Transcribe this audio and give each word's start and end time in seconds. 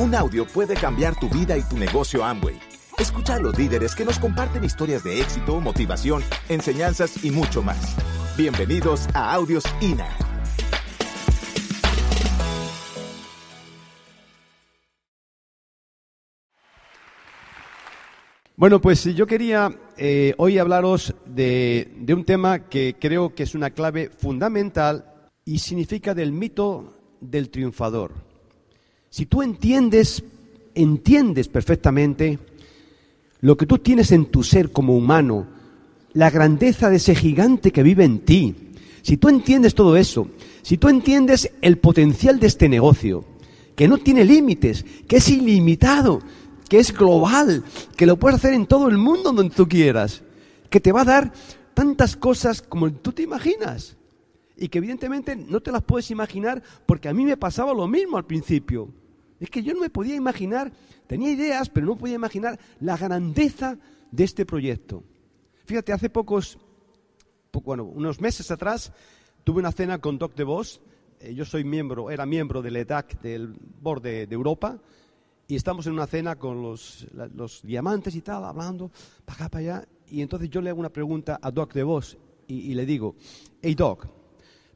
Un 0.00 0.14
audio 0.14 0.46
puede 0.46 0.72
cambiar 0.76 1.14
tu 1.20 1.28
vida 1.28 1.58
y 1.58 1.62
tu 1.62 1.76
negocio 1.76 2.24
Amway. 2.24 2.58
Escucha 2.98 3.34
a 3.34 3.38
los 3.38 3.58
líderes 3.58 3.94
que 3.94 4.06
nos 4.06 4.18
comparten 4.18 4.64
historias 4.64 5.04
de 5.04 5.20
éxito, 5.20 5.60
motivación, 5.60 6.22
enseñanzas 6.48 7.22
y 7.22 7.30
mucho 7.30 7.62
más. 7.62 7.98
Bienvenidos 8.34 9.06
a 9.12 9.34
Audios 9.34 9.62
INA. 9.82 10.08
Bueno, 18.56 18.80
pues 18.80 19.04
yo 19.04 19.26
quería 19.26 19.70
eh, 19.98 20.32
hoy 20.38 20.56
hablaros 20.56 21.14
de, 21.26 21.92
de 21.98 22.14
un 22.14 22.24
tema 22.24 22.70
que 22.70 22.96
creo 22.98 23.34
que 23.34 23.42
es 23.42 23.54
una 23.54 23.68
clave 23.68 24.08
fundamental 24.08 25.28
y 25.44 25.58
significa 25.58 26.14
del 26.14 26.32
mito 26.32 27.18
del 27.20 27.50
triunfador. 27.50 28.29
Si 29.10 29.26
tú 29.26 29.42
entiendes, 29.42 30.22
entiendes 30.72 31.48
perfectamente 31.48 32.38
lo 33.40 33.56
que 33.56 33.66
tú 33.66 33.78
tienes 33.78 34.12
en 34.12 34.26
tu 34.26 34.44
ser 34.44 34.70
como 34.70 34.96
humano, 34.96 35.48
la 36.12 36.30
grandeza 36.30 36.88
de 36.90 36.96
ese 36.96 37.16
gigante 37.16 37.72
que 37.72 37.82
vive 37.82 38.04
en 38.04 38.20
ti, 38.20 38.54
si 39.02 39.16
tú 39.16 39.28
entiendes 39.28 39.74
todo 39.74 39.96
eso, 39.96 40.28
si 40.62 40.78
tú 40.78 40.88
entiendes 40.88 41.50
el 41.60 41.78
potencial 41.78 42.38
de 42.38 42.46
este 42.46 42.68
negocio, 42.68 43.24
que 43.74 43.88
no 43.88 43.98
tiene 43.98 44.24
límites, 44.24 44.84
que 45.08 45.16
es 45.16 45.28
ilimitado, 45.28 46.20
que 46.68 46.78
es 46.78 46.96
global, 46.96 47.64
que 47.96 48.06
lo 48.06 48.16
puedes 48.16 48.36
hacer 48.36 48.54
en 48.54 48.66
todo 48.66 48.88
el 48.88 48.96
mundo 48.96 49.32
donde 49.32 49.54
tú 49.54 49.66
quieras, 49.66 50.22
que 50.68 50.78
te 50.78 50.92
va 50.92 51.00
a 51.00 51.06
dar 51.06 51.32
tantas 51.74 52.16
cosas 52.16 52.62
como 52.62 52.92
tú 52.92 53.10
te 53.10 53.22
imaginas 53.22 53.96
y 54.56 54.68
que 54.68 54.78
evidentemente 54.78 55.34
no 55.34 55.60
te 55.60 55.72
las 55.72 55.82
puedes 55.82 56.12
imaginar 56.12 56.62
porque 56.86 57.08
a 57.08 57.14
mí 57.14 57.24
me 57.24 57.36
pasaba 57.36 57.74
lo 57.74 57.88
mismo 57.88 58.16
al 58.18 58.26
principio. 58.26 58.99
Es 59.40 59.50
que 59.50 59.62
yo 59.62 59.74
no 59.74 59.80
me 59.80 59.90
podía 59.90 60.14
imaginar, 60.14 60.70
tenía 61.06 61.32
ideas, 61.32 61.68
pero 61.70 61.86
no 61.86 61.96
podía 61.96 62.14
imaginar 62.14 62.60
la 62.78 62.96
grandeza 62.96 63.78
de 64.12 64.24
este 64.24 64.46
proyecto. 64.46 65.02
Fíjate, 65.64 65.92
hace 65.92 66.10
pocos, 66.10 66.58
bueno, 67.52 67.84
unos 67.84 68.20
meses 68.20 68.50
atrás, 68.50 68.92
tuve 69.42 69.60
una 69.60 69.72
cena 69.72 69.98
con 69.98 70.18
Doc 70.18 70.34
DeVos. 70.34 70.82
Eh, 71.20 71.34
yo 71.34 71.44
soy 71.44 71.64
miembro, 71.64 72.10
era 72.10 72.26
miembro 72.26 72.62
del 72.62 72.76
EDAC, 72.76 73.20
del 73.20 73.54
Board 73.80 74.02
de 74.02 74.28
Europa, 74.30 74.78
y 75.50 75.56
estamos 75.56 75.84
en 75.86 75.94
una 75.94 76.06
cena 76.06 76.36
con 76.36 76.62
los, 76.62 77.08
diamantes 77.64 78.14
y 78.14 78.20
tal, 78.20 78.44
hablando, 78.44 78.90
para 79.24 79.34
acá, 79.34 79.48
para 79.48 79.60
allá, 79.60 79.88
y 80.08 80.22
entonces 80.22 80.48
yo 80.48 80.60
le 80.60 80.70
hago 80.70 80.78
una 80.78 80.92
pregunta 80.92 81.40
a 81.42 81.50
Doc 81.50 81.72
de 81.74 81.82
Vos 81.82 82.16
y, 82.46 82.72
le 82.74 82.86
digo, 82.86 83.16
hey 83.60 83.74
Doc, 83.74 84.06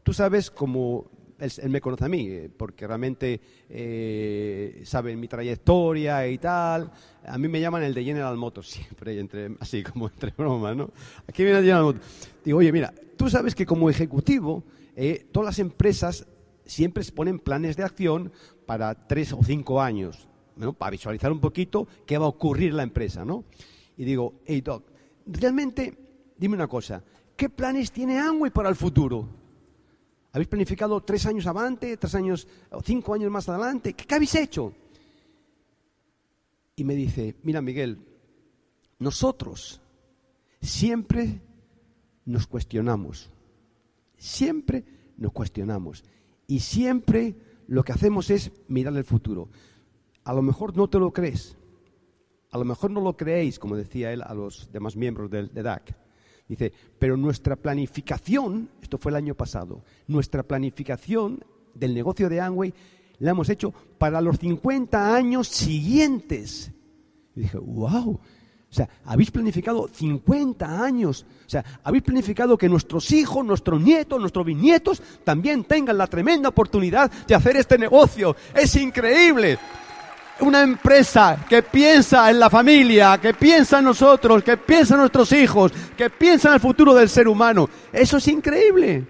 tú 0.02 0.12
sabes 0.12 0.50
cómo 0.50 1.10
él, 1.38 1.70
me 1.70 1.80
conoce 1.80 2.04
a 2.04 2.08
mí, 2.08 2.26
eh, 2.28 2.50
porque 2.56 2.86
realmente 2.86 3.40
eh, 3.68 4.82
sabe 4.84 5.16
mi 5.16 5.28
trayectoria 5.28 6.26
y 6.28 6.38
tal. 6.38 6.90
A 7.26 7.38
mí 7.38 7.48
me 7.48 7.60
llaman 7.60 7.82
el 7.82 7.94
de 7.94 8.04
General 8.04 8.36
Motors 8.36 8.68
siempre, 8.70 9.18
entre, 9.18 9.56
así 9.60 9.82
como 9.82 10.08
entre 10.08 10.32
bromas, 10.36 10.76
¿no? 10.76 10.90
Aquí 11.26 11.42
viene 11.42 11.58
el 11.58 11.64
General 11.64 11.84
Motors. 11.84 12.06
Digo, 12.44 12.58
oye, 12.58 12.72
mira, 12.72 12.92
tú 13.16 13.28
sabes 13.28 13.54
que 13.54 13.66
como 13.66 13.90
ejecutivo, 13.90 14.64
eh, 14.96 15.26
todas 15.32 15.46
las 15.46 15.58
empresas 15.58 16.26
siempre 16.64 17.04
ponen 17.14 17.38
planes 17.38 17.76
de 17.76 17.82
acción 17.82 18.32
para 18.66 19.06
tres 19.06 19.32
o 19.32 19.40
cinco 19.42 19.82
años 19.82 20.28
para 20.78 20.90
visualizar 20.90 21.32
un 21.32 21.40
poquito 21.40 21.86
qué 22.06 22.16
va 22.16 22.26
a 22.26 22.28
ocurrir 22.28 22.74
la 22.74 22.84
empresa, 22.84 23.24
¿no? 23.24 23.44
Y 23.96 24.04
digo, 24.04 24.34
hey 24.46 24.60
Doc, 24.60 24.84
realmente, 25.26 25.96
dime 26.36 26.54
una 26.54 26.68
cosa, 26.68 27.02
¿qué 27.36 27.48
planes 27.48 27.90
tiene 27.92 28.18
Amway 28.18 28.50
para 28.50 28.68
el 28.68 28.76
futuro? 28.76 29.43
¿Habéis 30.34 30.48
planificado 30.48 31.00
tres 31.00 31.26
años 31.26 31.46
adelante, 31.46 31.96
tres 31.96 32.12
años 32.16 32.48
o 32.72 32.82
cinco 32.82 33.14
años 33.14 33.30
más 33.30 33.48
adelante? 33.48 33.94
¿Qué, 33.94 34.04
¿Qué 34.04 34.14
habéis 34.16 34.34
hecho? 34.34 34.74
Y 36.74 36.82
me 36.82 36.96
dice, 36.96 37.36
mira 37.44 37.62
Miguel, 37.62 38.00
nosotros 38.98 39.80
siempre 40.60 41.40
nos 42.24 42.48
cuestionamos, 42.48 43.30
siempre 44.18 44.84
nos 45.16 45.30
cuestionamos 45.30 46.02
y 46.48 46.58
siempre 46.58 47.36
lo 47.68 47.84
que 47.84 47.92
hacemos 47.92 48.28
es 48.28 48.50
mirar 48.66 48.96
el 48.96 49.04
futuro. 49.04 49.48
A 50.24 50.34
lo 50.34 50.42
mejor 50.42 50.76
no 50.76 50.90
te 50.90 50.98
lo 50.98 51.12
crees. 51.12 51.56
A 52.50 52.58
lo 52.58 52.64
mejor 52.64 52.90
no 52.90 53.00
lo 53.00 53.16
creéis, 53.16 53.60
como 53.60 53.76
decía 53.76 54.12
él 54.12 54.20
a 54.22 54.34
los 54.34 54.68
demás 54.72 54.96
miembros 54.96 55.30
del, 55.30 55.54
de 55.54 55.62
DAC. 55.62 55.96
Dice, 56.48 56.72
pero 56.98 57.16
nuestra 57.16 57.56
planificación, 57.56 58.68
esto 58.82 58.98
fue 58.98 59.10
el 59.12 59.16
año 59.16 59.34
pasado, 59.34 59.82
nuestra 60.06 60.42
planificación 60.42 61.44
del 61.74 61.94
negocio 61.94 62.28
de 62.28 62.40
Amway 62.40 62.74
la 63.18 63.30
hemos 63.30 63.48
hecho 63.48 63.72
para 63.98 64.20
los 64.20 64.38
50 64.38 65.14
años 65.14 65.48
siguientes. 65.48 66.72
Y 67.34 67.40
dije, 67.40 67.58
wow, 67.58 68.20
o 68.74 68.76
sea, 68.76 68.88
habéis 69.04 69.30
planificado 69.30 69.88
50 69.88 70.84
años. 70.84 71.24
O 71.46 71.48
sea, 71.48 71.64
habéis 71.84 72.02
planificado 72.02 72.58
que 72.58 72.68
nuestros 72.68 73.12
hijos, 73.12 73.44
nuestros 73.44 73.80
nietos, 73.80 74.20
nuestros 74.20 74.44
bisnietos 74.44 75.00
también 75.22 75.62
tengan 75.62 75.96
la 75.96 76.08
tremenda 76.08 76.48
oportunidad 76.48 77.08
de 77.26 77.36
hacer 77.36 77.56
este 77.56 77.78
negocio. 77.78 78.34
Es 78.52 78.74
increíble 78.74 79.58
una 80.40 80.62
empresa 80.62 81.44
que 81.48 81.62
piensa 81.62 82.30
en 82.30 82.40
la 82.40 82.50
familia, 82.50 83.18
que 83.18 83.34
piensa 83.34 83.78
en 83.78 83.84
nosotros, 83.84 84.42
que 84.42 84.56
piensa 84.56 84.94
en 84.94 85.00
nuestros 85.00 85.32
hijos, 85.32 85.72
que 85.96 86.10
piensa 86.10 86.48
en 86.48 86.54
el 86.54 86.60
futuro 86.60 86.94
del 86.94 87.08
ser 87.08 87.28
humano. 87.28 87.68
Eso 87.92 88.16
es 88.16 88.28
increíble. 88.28 89.06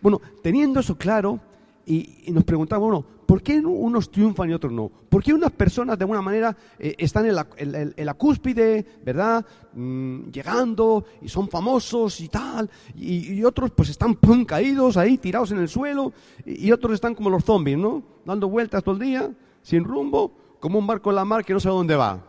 Bueno, 0.00 0.20
teniendo 0.42 0.80
eso 0.80 0.96
claro, 0.96 1.40
y, 1.86 2.30
nos 2.30 2.44
preguntamos, 2.44 2.88
bueno, 2.88 3.06
¿por 3.26 3.42
qué 3.42 3.58
unos 3.60 4.10
triunfan 4.10 4.50
y 4.50 4.52
otros 4.52 4.72
no? 4.72 4.90
¿Por 5.08 5.22
qué 5.22 5.32
unas 5.32 5.52
personas 5.52 5.96
de 5.96 6.04
alguna 6.04 6.20
manera 6.20 6.54
eh, 6.78 6.94
están 6.98 7.24
en 7.26 7.34
la, 7.34 8.14
cúspide, 8.14 8.84
¿verdad? 9.04 9.44
Mm, 9.72 10.30
llegando 10.30 11.04
y 11.22 11.28
son 11.28 11.48
famosos 11.48 12.20
y 12.20 12.28
tal, 12.28 12.68
y, 12.94 13.42
otros 13.44 13.70
pues 13.70 13.88
están 13.88 14.18
caídos 14.44 14.96
ahí, 14.96 15.18
tirados 15.18 15.52
en 15.52 15.58
el 15.58 15.68
suelo, 15.68 16.12
y, 16.44 16.66
y 16.66 16.72
otros 16.72 16.94
están 16.94 17.14
como 17.14 17.30
los 17.30 17.44
zombies, 17.44 17.78
¿no? 17.78 18.02
Dando 18.24 18.48
vueltas 18.48 18.84
todo 18.84 18.96
el 18.96 19.00
día, 19.00 19.30
sin 19.62 19.84
rumbo 19.84 20.47
como 20.60 20.78
un 20.78 20.86
barco 20.86 21.10
en 21.10 21.16
la 21.16 21.24
mar 21.24 21.44
que 21.44 21.52
no 21.52 21.60
sabe 21.60 21.76
dónde 21.76 21.96
va. 21.96 22.22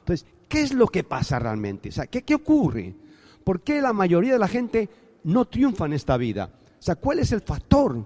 Entonces, 0.00 0.26
¿qué 0.48 0.62
es 0.62 0.72
lo 0.72 0.86
que 0.86 1.04
pasa 1.04 1.38
realmente? 1.38 1.88
O 1.88 1.92
sea, 1.92 2.06
¿qué, 2.06 2.22
qué 2.22 2.34
ocurre? 2.34 2.94
¿Por 3.44 3.60
qué 3.62 3.80
la 3.80 3.92
mayoría 3.92 4.34
de 4.34 4.38
la 4.38 4.48
gente 4.48 4.88
no 5.24 5.44
triunfa 5.46 5.86
en 5.86 5.94
esta 5.94 6.16
vida? 6.16 6.50
O 6.78 6.82
sea, 6.82 6.96
¿cuál 6.96 7.18
es 7.18 7.32
el 7.32 7.40
factor? 7.40 8.04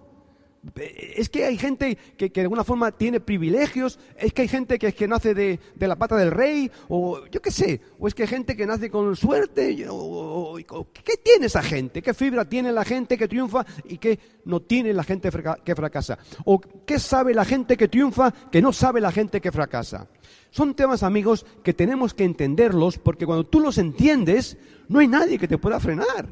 Es 0.75 1.28
que 1.28 1.44
hay 1.44 1.59
gente 1.59 1.97
que, 2.16 2.28
de 2.28 2.41
alguna 2.41 2.65
forma 2.65 2.93
tiene 2.93 3.21
privilegios, 3.21 3.99
es 4.16 4.32
que 4.32 4.43
hay 4.43 4.49
gente 4.49 4.78
que, 4.78 4.93
que 4.93 5.09
nace 5.09 5.34
de, 5.34 5.59
la 5.78 5.97
pata 5.97 6.16
del 6.16 6.31
rey, 6.31 6.71
o 6.88 7.25
yo 7.27 7.41
qué 7.41 7.50
sé, 7.50 7.81
o 7.99 8.09
es 8.09 8.15
que 8.15 8.22
hay 8.22 8.28
gente 8.28 8.56
que 8.56 8.66
nace 8.66 8.91
con 8.91 9.15
suerte, 9.16 9.87
o, 9.88 10.56
¿qué 11.04 11.16
tiene 11.22 11.47
esa 11.47 11.62
gente? 11.62 12.03
¿Qué 12.03 12.15
fibra 12.15 12.44
tiene 12.44 12.72
la 12.72 12.84
gente 12.84 13.16
que 13.16 13.28
triunfa 13.28 13.65
y 13.84 13.99
qué 13.99 14.19
no 14.44 14.60
tiene 14.60 14.93
la 14.93 15.04
gente 15.04 15.31
que 15.65 15.75
fracasa? 15.75 16.19
¿O 16.44 16.60
qué 16.60 16.98
sabe 16.98 17.34
la 17.34 17.44
gente 17.44 17.77
que 17.77 17.88
triunfa 17.88 18.33
que 18.50 18.62
no 18.62 18.72
sabe 18.72 19.00
la 19.00 19.12
gente 19.12 19.41
que 19.41 19.53
fracasa? 19.53 20.09
Son 20.50 20.75
temas, 20.75 21.03
amigos, 21.03 21.44
que 21.62 21.75
tenemos 21.75 22.15
que 22.15 22.25
entenderlos 22.25 22.98
porque 22.98 23.27
cuando 23.27 23.44
tú 23.44 23.60
los 23.60 23.78
entiendes, 23.78 24.56
no 24.88 25.00
hay 25.00 25.09
nadie 25.09 25.38
que 25.38 25.48
te 25.48 25.59
pueda 25.59 25.78
frenar. 25.81 26.27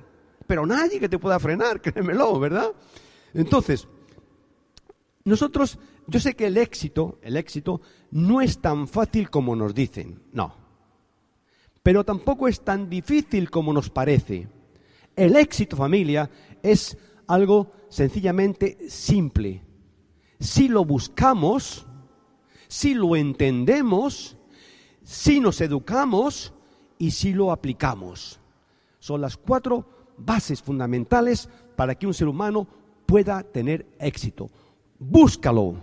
Pero 0.47 0.67
nadie 0.67 1.01
que 1.01 1.09
te 1.09 1.19
pueda 1.19 1.39
frenar, 1.39 1.81
créemelo, 1.83 2.39
¿verdad? 2.39 2.73
Entonces, 3.35 3.89
nosotros, 5.25 5.79
yo 6.07 6.21
sé 6.21 6.35
que 6.35 6.47
el 6.47 6.59
éxito, 6.59 7.19
el 7.23 7.39
éxito 7.39 7.81
no 8.11 8.43
es 8.43 8.59
tan 8.59 8.87
fácil 8.87 9.31
como 9.31 9.57
nos 9.57 9.75
dicen, 9.75 10.21
no. 10.33 10.55
Pero 11.83 12.05
tampoco 12.05 12.47
es 12.47 12.61
tan 12.61 12.91
difícil 12.91 13.51
como 13.51 13.73
nos 13.73 13.89
parece. 13.89 14.49
El 15.17 15.37
éxito, 15.37 15.77
familia, 15.77 16.31
es 16.63 16.99
algo 17.27 17.73
sencillamente 17.89 18.91
simple. 18.91 19.63
Si 20.39 20.69
lo 20.69 20.85
buscamos, 20.85 21.87
si 22.69 22.93
lo 22.93 23.17
entendemos, 23.17 24.37
si 25.03 25.41
nos 25.41 25.63
educamos 25.63 26.53
y 26.99 27.13
si 27.13 27.33
lo 27.33 27.51
aplicamos. 27.51 28.41
Son 28.99 29.23
las 29.23 29.39
cuatro 29.39 29.87
bases 30.19 30.61
fundamentales 30.61 31.49
para 31.77 31.95
que 31.95 32.07
un 32.07 32.13
ser 32.13 32.29
humano 32.29 32.69
pueda 33.07 33.43
tener 33.43 33.87
éxito 33.99 34.51
búscalo, 35.09 35.75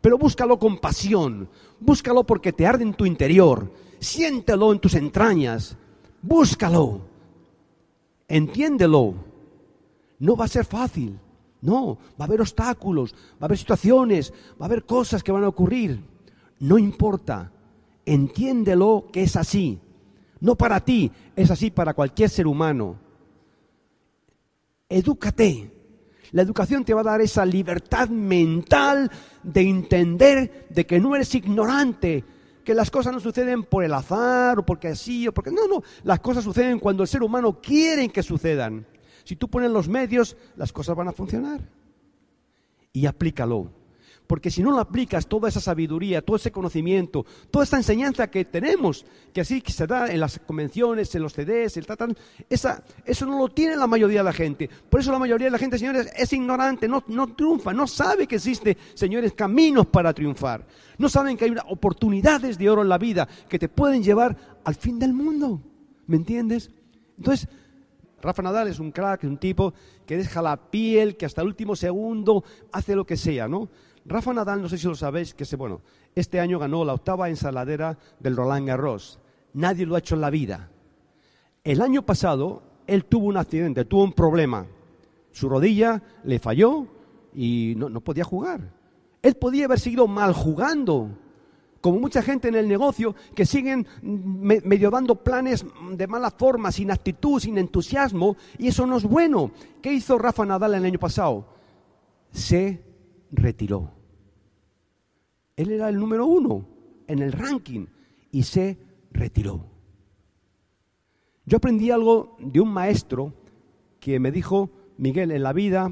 pero 0.00 0.18
búscalo 0.18 0.58
con 0.58 0.78
pasión, 0.78 1.48
búscalo 1.78 2.24
porque 2.24 2.52
te 2.52 2.66
arde 2.66 2.84
en 2.84 2.94
tu 2.94 3.06
interior, 3.06 3.72
siéntelo 3.98 4.72
en 4.72 4.78
tus 4.78 4.94
entrañas, 4.94 5.76
búscalo, 6.22 7.02
entiéndelo. 8.28 9.14
No 10.18 10.36
va 10.36 10.44
a 10.44 10.48
ser 10.48 10.66
fácil, 10.66 11.18
no, 11.62 11.98
va 12.20 12.24
a 12.24 12.28
haber 12.28 12.42
obstáculos, 12.42 13.14
va 13.14 13.42
a 13.42 13.44
haber 13.46 13.58
situaciones, 13.58 14.32
va 14.60 14.64
a 14.64 14.66
haber 14.66 14.84
cosas 14.84 15.22
que 15.22 15.32
van 15.32 15.44
a 15.44 15.48
ocurrir. 15.48 15.98
No 16.58 16.78
importa, 16.78 17.50
entiéndelo 18.04 19.06
que 19.12 19.22
es 19.22 19.36
así. 19.36 19.80
No 20.40 20.56
para 20.56 20.80
ti, 20.80 21.10
es 21.36 21.50
así 21.50 21.70
para 21.70 21.94
cualquier 21.94 22.28
ser 22.28 22.46
humano. 22.46 22.96
Edúcate, 24.88 25.70
La 26.32 26.42
educación 26.42 26.84
te 26.84 26.94
va 26.94 27.00
a 27.00 27.04
dar 27.04 27.20
esa 27.20 27.44
libertad 27.44 28.08
mental 28.08 29.10
de 29.42 29.60
entender 29.62 30.66
de 30.70 30.86
que 30.86 31.00
no 31.00 31.14
eres 31.14 31.34
ignorante, 31.34 32.24
que 32.64 32.74
las 32.74 32.90
cosas 32.90 33.12
no 33.12 33.20
suceden 33.20 33.64
por 33.64 33.84
el 33.84 33.94
azar 33.94 34.58
o 34.58 34.66
porque 34.66 34.88
así 34.88 35.26
o 35.26 35.34
porque... 35.34 35.50
No, 35.50 35.66
no, 35.66 35.82
las 36.04 36.20
cosas 36.20 36.44
suceden 36.44 36.78
cuando 36.78 37.02
el 37.02 37.08
ser 37.08 37.22
humano 37.22 37.60
quiere 37.60 38.08
que 38.08 38.22
sucedan. 38.22 38.86
Si 39.24 39.36
tú 39.36 39.48
pones 39.48 39.70
los 39.70 39.88
medios, 39.88 40.36
las 40.56 40.72
cosas 40.72 40.96
van 40.96 41.08
a 41.08 41.12
funcionar. 41.12 41.60
Y 42.92 43.06
aplícalo. 43.06 43.79
Porque 44.30 44.48
si 44.48 44.62
no 44.62 44.70
lo 44.70 44.78
aplicas, 44.78 45.26
toda 45.26 45.48
esa 45.48 45.58
sabiduría, 45.58 46.22
todo 46.22 46.36
ese 46.36 46.52
conocimiento, 46.52 47.26
toda 47.50 47.64
esta 47.64 47.78
enseñanza 47.78 48.30
que 48.30 48.44
tenemos, 48.44 49.04
que 49.32 49.40
así 49.40 49.60
se 49.66 49.88
da 49.88 50.06
en 50.06 50.20
las 50.20 50.38
convenciones, 50.38 51.12
en 51.16 51.22
los 51.22 51.32
CDs, 51.32 51.76
el 51.78 51.86
esa, 52.48 52.84
eso 53.04 53.26
no 53.26 53.36
lo 53.36 53.48
tiene 53.48 53.74
la 53.74 53.88
mayoría 53.88 54.20
de 54.20 54.24
la 54.26 54.32
gente. 54.32 54.70
Por 54.88 55.00
eso 55.00 55.10
la 55.10 55.18
mayoría 55.18 55.48
de 55.48 55.50
la 55.50 55.58
gente, 55.58 55.80
señores, 55.80 56.12
es 56.16 56.32
ignorante, 56.32 56.86
no, 56.86 57.02
no 57.08 57.34
triunfa, 57.34 57.72
no 57.72 57.88
sabe 57.88 58.28
que 58.28 58.36
existe, 58.36 58.78
señores, 58.94 59.32
caminos 59.32 59.88
para 59.88 60.14
triunfar. 60.14 60.64
No 60.96 61.08
saben 61.08 61.36
que 61.36 61.46
hay 61.46 61.54
oportunidades 61.68 62.56
de 62.56 62.70
oro 62.70 62.82
en 62.82 62.88
la 62.88 62.98
vida 62.98 63.26
que 63.48 63.58
te 63.58 63.68
pueden 63.68 64.00
llevar 64.00 64.36
al 64.62 64.76
fin 64.76 65.00
del 65.00 65.12
mundo. 65.12 65.60
¿Me 66.06 66.14
entiendes? 66.14 66.70
Entonces, 67.18 67.48
Rafa 68.22 68.42
Nadal 68.42 68.68
es 68.68 68.78
un 68.78 68.92
crack, 68.92 69.24
un 69.24 69.38
tipo 69.38 69.74
que 70.06 70.16
deja 70.16 70.40
la 70.40 70.56
piel, 70.56 71.16
que 71.16 71.26
hasta 71.26 71.40
el 71.40 71.48
último 71.48 71.74
segundo 71.74 72.44
hace 72.70 72.94
lo 72.94 73.04
que 73.04 73.16
sea, 73.16 73.48
¿no? 73.48 73.68
Rafa 74.04 74.32
Nadal, 74.32 74.62
no 74.62 74.68
sé 74.68 74.78
si 74.78 74.86
lo 74.86 74.94
sabéis, 74.94 75.34
que 75.34 75.44
bueno, 75.56 75.80
este 76.14 76.40
año 76.40 76.58
ganó 76.58 76.84
la 76.84 76.94
octava 76.94 77.28
ensaladera 77.28 77.98
del 78.18 78.36
Roland 78.36 78.66
Garros. 78.66 79.18
Nadie 79.52 79.86
lo 79.86 79.94
ha 79.94 79.98
hecho 79.98 80.14
en 80.14 80.20
la 80.20 80.30
vida. 80.30 80.70
El 81.64 81.82
año 81.82 82.02
pasado 82.02 82.62
él 82.86 83.04
tuvo 83.04 83.26
un 83.26 83.36
accidente, 83.36 83.84
tuvo 83.84 84.04
un 84.04 84.12
problema. 84.12 84.66
Su 85.32 85.48
rodilla 85.48 86.02
le 86.24 86.38
falló 86.38 86.86
y 87.34 87.74
no, 87.76 87.88
no 87.88 88.00
podía 88.00 88.24
jugar. 88.24 88.72
Él 89.22 89.34
podía 89.34 89.66
haber 89.66 89.78
seguido 89.78 90.08
mal 90.08 90.32
jugando, 90.32 91.10
como 91.80 92.00
mucha 92.00 92.22
gente 92.22 92.48
en 92.48 92.54
el 92.54 92.66
negocio 92.66 93.14
que 93.34 93.46
siguen 93.46 93.86
medio 94.02 94.90
dando 94.90 95.14
planes 95.14 95.64
de 95.92 96.06
mala 96.06 96.30
forma, 96.30 96.72
sin 96.72 96.90
actitud, 96.90 97.40
sin 97.40 97.58
entusiasmo, 97.58 98.36
y 98.58 98.68
eso 98.68 98.86
no 98.86 98.96
es 98.96 99.04
bueno. 99.04 99.50
¿Qué 99.80 99.92
hizo 99.92 100.18
Rafa 100.18 100.44
Nadal 100.44 100.74
el 100.74 100.84
año 100.84 100.98
pasado? 100.98 101.46
Se 102.32 102.82
retiró. 103.30 103.92
Él 105.56 105.70
era 105.70 105.88
el 105.88 105.96
número 105.96 106.26
uno 106.26 106.66
en 107.06 107.20
el 107.20 107.32
ranking 107.32 107.86
y 108.32 108.44
se 108.44 108.78
retiró. 109.12 109.66
Yo 111.44 111.56
aprendí 111.56 111.90
algo 111.90 112.36
de 112.38 112.60
un 112.60 112.72
maestro 112.72 113.34
que 113.98 114.20
me 114.20 114.30
dijo, 114.30 114.70
Miguel, 114.96 115.32
en 115.32 115.42
la 115.42 115.52
vida 115.52 115.90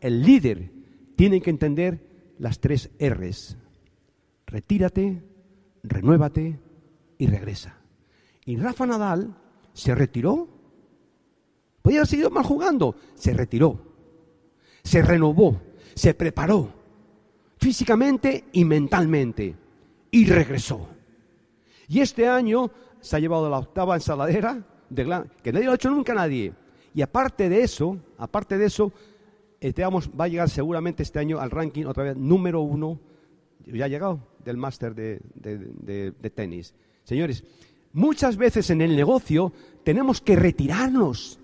el 0.00 0.22
líder 0.22 0.72
tiene 1.16 1.40
que 1.40 1.50
entender 1.50 2.34
las 2.38 2.60
tres 2.60 2.90
R's. 2.98 3.56
Retírate, 4.46 5.22
renuévate 5.82 6.60
y 7.18 7.26
regresa. 7.26 7.78
Y 8.44 8.56
Rafa 8.56 8.86
Nadal 8.86 9.36
se 9.72 9.94
retiró. 9.94 10.48
Podía 11.82 12.00
haber 12.00 12.08
seguido 12.08 12.30
mal 12.30 12.44
jugando. 12.44 12.96
Se 13.14 13.32
retiró. 13.32 13.80
Se 14.82 15.02
renovó. 15.02 15.60
Se 15.96 16.14
preparó 16.14 16.72
físicamente 17.58 18.44
y 18.52 18.64
mentalmente, 18.64 19.56
y 20.10 20.26
regresó. 20.26 20.88
Y 21.88 22.00
este 22.00 22.28
año 22.28 22.70
se 23.00 23.16
ha 23.16 23.18
llevado 23.18 23.48
la 23.48 23.58
octava 23.58 23.94
ensaladera, 23.94 24.62
de 24.90 25.24
que 25.42 25.52
nadie 25.52 25.66
lo 25.66 25.72
ha 25.72 25.76
hecho 25.76 25.90
nunca 25.90 26.14
nadie. 26.14 26.52
Y 26.94 27.02
aparte 27.02 27.48
de 27.48 27.62
eso, 27.62 27.98
aparte 28.18 28.58
de 28.58 28.66
eso, 28.66 28.92
este, 29.58 29.82
va 29.84 30.24
a 30.24 30.28
llegar 30.28 30.50
seguramente 30.50 31.02
este 31.02 31.18
año 31.18 31.40
al 31.40 31.50
ranking 31.50 31.86
otra 31.86 32.04
vez 32.04 32.16
número 32.16 32.60
uno, 32.60 33.00
ya 33.64 33.86
ha 33.86 33.88
llegado, 33.88 34.20
del 34.44 34.58
máster 34.58 34.94
de, 34.94 35.20
de 35.34 36.30
tenis. 36.30 36.74
Señores, 37.04 37.42
muchas 37.92 38.36
veces 38.36 38.68
en 38.70 38.82
el 38.82 38.94
negocio 38.94 39.52
tenemos 39.82 40.20
que 40.20 40.36
retirarnos 40.36 41.40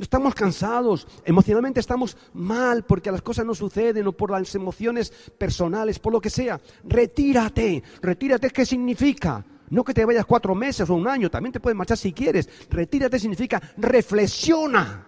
Estamos 0.00 0.34
cansados, 0.34 1.06
emocionalmente 1.24 1.78
estamos 1.78 2.16
mal 2.32 2.84
porque 2.84 3.12
las 3.12 3.20
cosas 3.20 3.44
no 3.44 3.54
suceden 3.54 4.06
o 4.06 4.12
por 4.12 4.30
las 4.30 4.54
emociones 4.54 5.10
personales, 5.36 5.98
por 5.98 6.14
lo 6.14 6.20
que 6.20 6.30
sea. 6.30 6.58
Retírate, 6.84 7.82
retírate, 8.00 8.50
¿qué 8.50 8.64
significa? 8.64 9.44
No 9.68 9.84
que 9.84 9.92
te 9.92 10.04
vayas 10.04 10.24
cuatro 10.24 10.54
meses 10.54 10.88
o 10.88 10.94
un 10.94 11.06
año, 11.06 11.30
también 11.30 11.52
te 11.52 11.60
puedes 11.60 11.76
marchar 11.76 11.98
si 11.98 12.12
quieres. 12.12 12.48
Retírate 12.70 13.18
significa 13.18 13.60
reflexiona, 13.76 15.06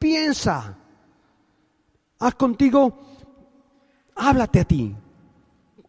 piensa, 0.00 0.78
haz 2.18 2.34
contigo, 2.34 2.98
háblate 4.16 4.60
a 4.60 4.64
ti, 4.64 4.96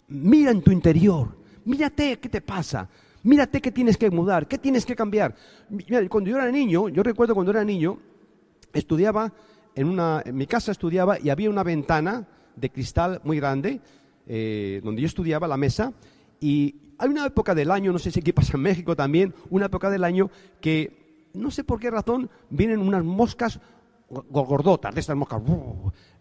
mira 0.07 0.51
en 0.51 0.61
tu 0.61 0.69
interior, 0.69 1.35
mírate 1.65 2.19
qué 2.19 2.29
te 2.29 2.41
pasa, 2.41 2.87
Mírate 3.23 3.61
qué 3.61 3.71
tienes 3.71 3.97
que 3.97 4.09
mudar, 4.09 4.47
qué 4.47 4.57
tienes 4.57 4.85
que 4.85 4.95
cambiar. 4.95 5.35
cuando 6.09 6.29
yo 6.29 6.37
era 6.37 6.51
niño, 6.51 6.89
yo 6.89 7.03
recuerdo 7.03 7.33
cuando 7.33 7.51
era 7.51 7.63
niño, 7.63 7.97
estudiaba 8.73 9.31
en 9.75 9.87
una, 9.87 10.21
en 10.25 10.35
mi 10.35 10.45
casa 10.45 10.71
estudiaba 10.71 11.19
y 11.19 11.29
había 11.29 11.49
una 11.49 11.63
ventana 11.63 12.27
de 12.55 12.69
cristal 12.69 13.21
muy 13.23 13.37
grande 13.37 13.81
eh, 14.27 14.81
donde 14.83 15.01
yo 15.01 15.07
estudiaba 15.07 15.47
la 15.47 15.57
mesa 15.57 15.93
y 16.39 16.75
hay 16.97 17.09
una 17.09 17.25
época 17.25 17.55
del 17.55 17.71
año, 17.71 17.91
no 17.91 17.99
sé 17.99 18.11
si 18.11 18.19
aquí 18.19 18.33
pasa 18.33 18.55
en 18.55 18.61
México 18.61 18.95
también, 18.95 19.33
una 19.49 19.65
época 19.65 19.89
del 19.89 20.03
año 20.03 20.29
que 20.61 21.29
no 21.33 21.49
sé 21.49 21.63
por 21.63 21.79
qué 21.79 21.89
razón 21.89 22.29
vienen 22.49 22.79
unas 22.79 23.03
moscas 23.03 23.59
gordotas, 24.09 24.93
de 24.93 24.99
estas 24.99 25.15
moscas 25.15 25.41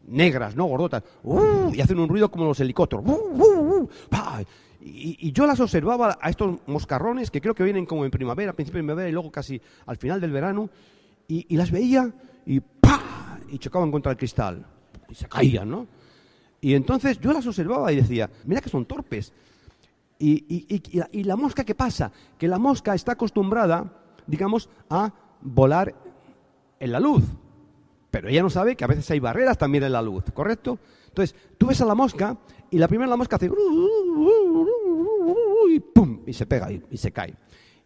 negras, 0.07 0.57
¿no? 0.57 0.65
Gordotas, 0.65 1.03
y 1.73 1.81
hacen 1.81 1.99
un 1.99 2.09
ruido 2.09 2.31
como 2.31 2.47
los 2.47 2.61
helicópteros. 2.61 3.05
Y, 4.85 5.33
yo 5.33 5.47
las 5.47 5.61
observaba 5.61 6.19
a 6.21 6.31
estos 6.31 6.59
moscarrones 6.67 7.31
que 7.31 7.41
creo 7.41 7.55
que 7.55 7.63
vienen 7.63 7.87
como 7.87 8.05
en 8.05 8.11
primavera, 8.11 8.53
principio 8.53 8.79
de 8.79 8.85
primavera 8.85 9.09
y 9.09 9.13
luego 9.13 9.31
casi 9.31 9.61
al 9.87 9.97
final 9.97 10.21
del 10.21 10.33
verano, 10.33 10.69
y, 11.29 11.57
las 11.57 11.71
veía 11.71 12.11
y 12.45 12.61
¡pa! 12.61 13.39
y 13.51 13.59
chocaban 13.59 13.91
contra 13.93 14.13
el 14.13 14.19
cristal 14.19 14.67
y 15.09 15.15
se 15.15 15.29
caían, 15.29 15.71
¿no? 15.71 15.87
Y 16.61 16.75
entonces 16.75 17.21
yo 17.21 17.33
las 17.33 17.47
observaba 17.47 17.93
y 17.93 17.97
decía, 17.97 18.29
mira 18.45 18.61
que 18.61 18.69
son 18.69 18.85
torpes. 18.85 19.33
Y, 20.19 20.67
y, 21.11 21.25
la 21.25 21.35
mosca, 21.35 21.65
¿qué 21.65 21.75
pasa? 21.75 22.13
Que 22.39 22.47
la 22.47 22.59
mosca 22.59 22.95
está 22.95 23.13
acostumbrada, 23.13 23.93
digamos, 24.27 24.69
a 24.89 25.13
volar 25.41 25.95
en 26.79 26.93
la 26.93 27.01
luz. 27.01 27.25
Pero 28.11 28.29
ella 28.29 28.43
no 28.43 28.51
sabe 28.51 28.77
que 28.77 28.85
a 28.85 28.87
veces 28.87 29.11
hay 29.11 29.19
barreras 29.19 29.59
también 29.59 29.83
en 29.83 29.93
la 29.93 30.03
luz, 30.03 30.25
¿correcto? 30.33 30.79
Entonces, 31.09 31.35
tú 31.59 31.67
ves 31.67 31.81
a 31.81 31.87
la 31.87 31.97
mosca 31.97 32.37
y 32.73 32.79
la 32.79 32.89
primera 32.89 33.09
la 33.09 33.17
mosca 33.17 33.37
hace 33.37 33.51
y 35.69 35.81
pum, 35.81 36.21
y 36.27 36.33
se 36.33 36.47
pega 36.47 36.73
y, 36.73 36.97
se 36.97 37.13
cae 37.13 37.35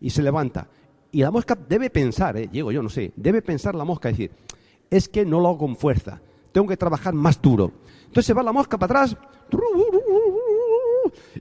y 0.01 0.11
se 0.11 0.23
levanta. 0.23 0.69
Y 1.11 1.23
la 1.23 1.33
mosca 1.33 1.57
debe 1.57 1.91
pensar, 1.91 2.37
¿eh? 2.37 2.49
llego 2.53 2.71
yo, 2.71 2.83
no 2.83 2.89
sé, 2.89 3.13
debe 3.17 3.43
pensar 3.43 3.75
la 3.75 3.85
mosca, 3.85 4.09
decir, 4.09 4.31
es 4.89 5.09
que 5.09 5.27
no 5.27 5.41
lo 5.41 5.49
hago 5.49 5.59
con 5.59 5.77
fuerza, 5.77 6.21
tengo 6.53 6.69
que 6.69 6.77
trabajar 6.77 7.15
más 7.15 7.43
duro. 7.43 7.73
Entonces 8.07 8.27
se 8.27 8.33
va 8.33 8.45
la 8.45 8.53
mosca 8.53 8.79
para 8.79 9.01
atrás 9.03 9.17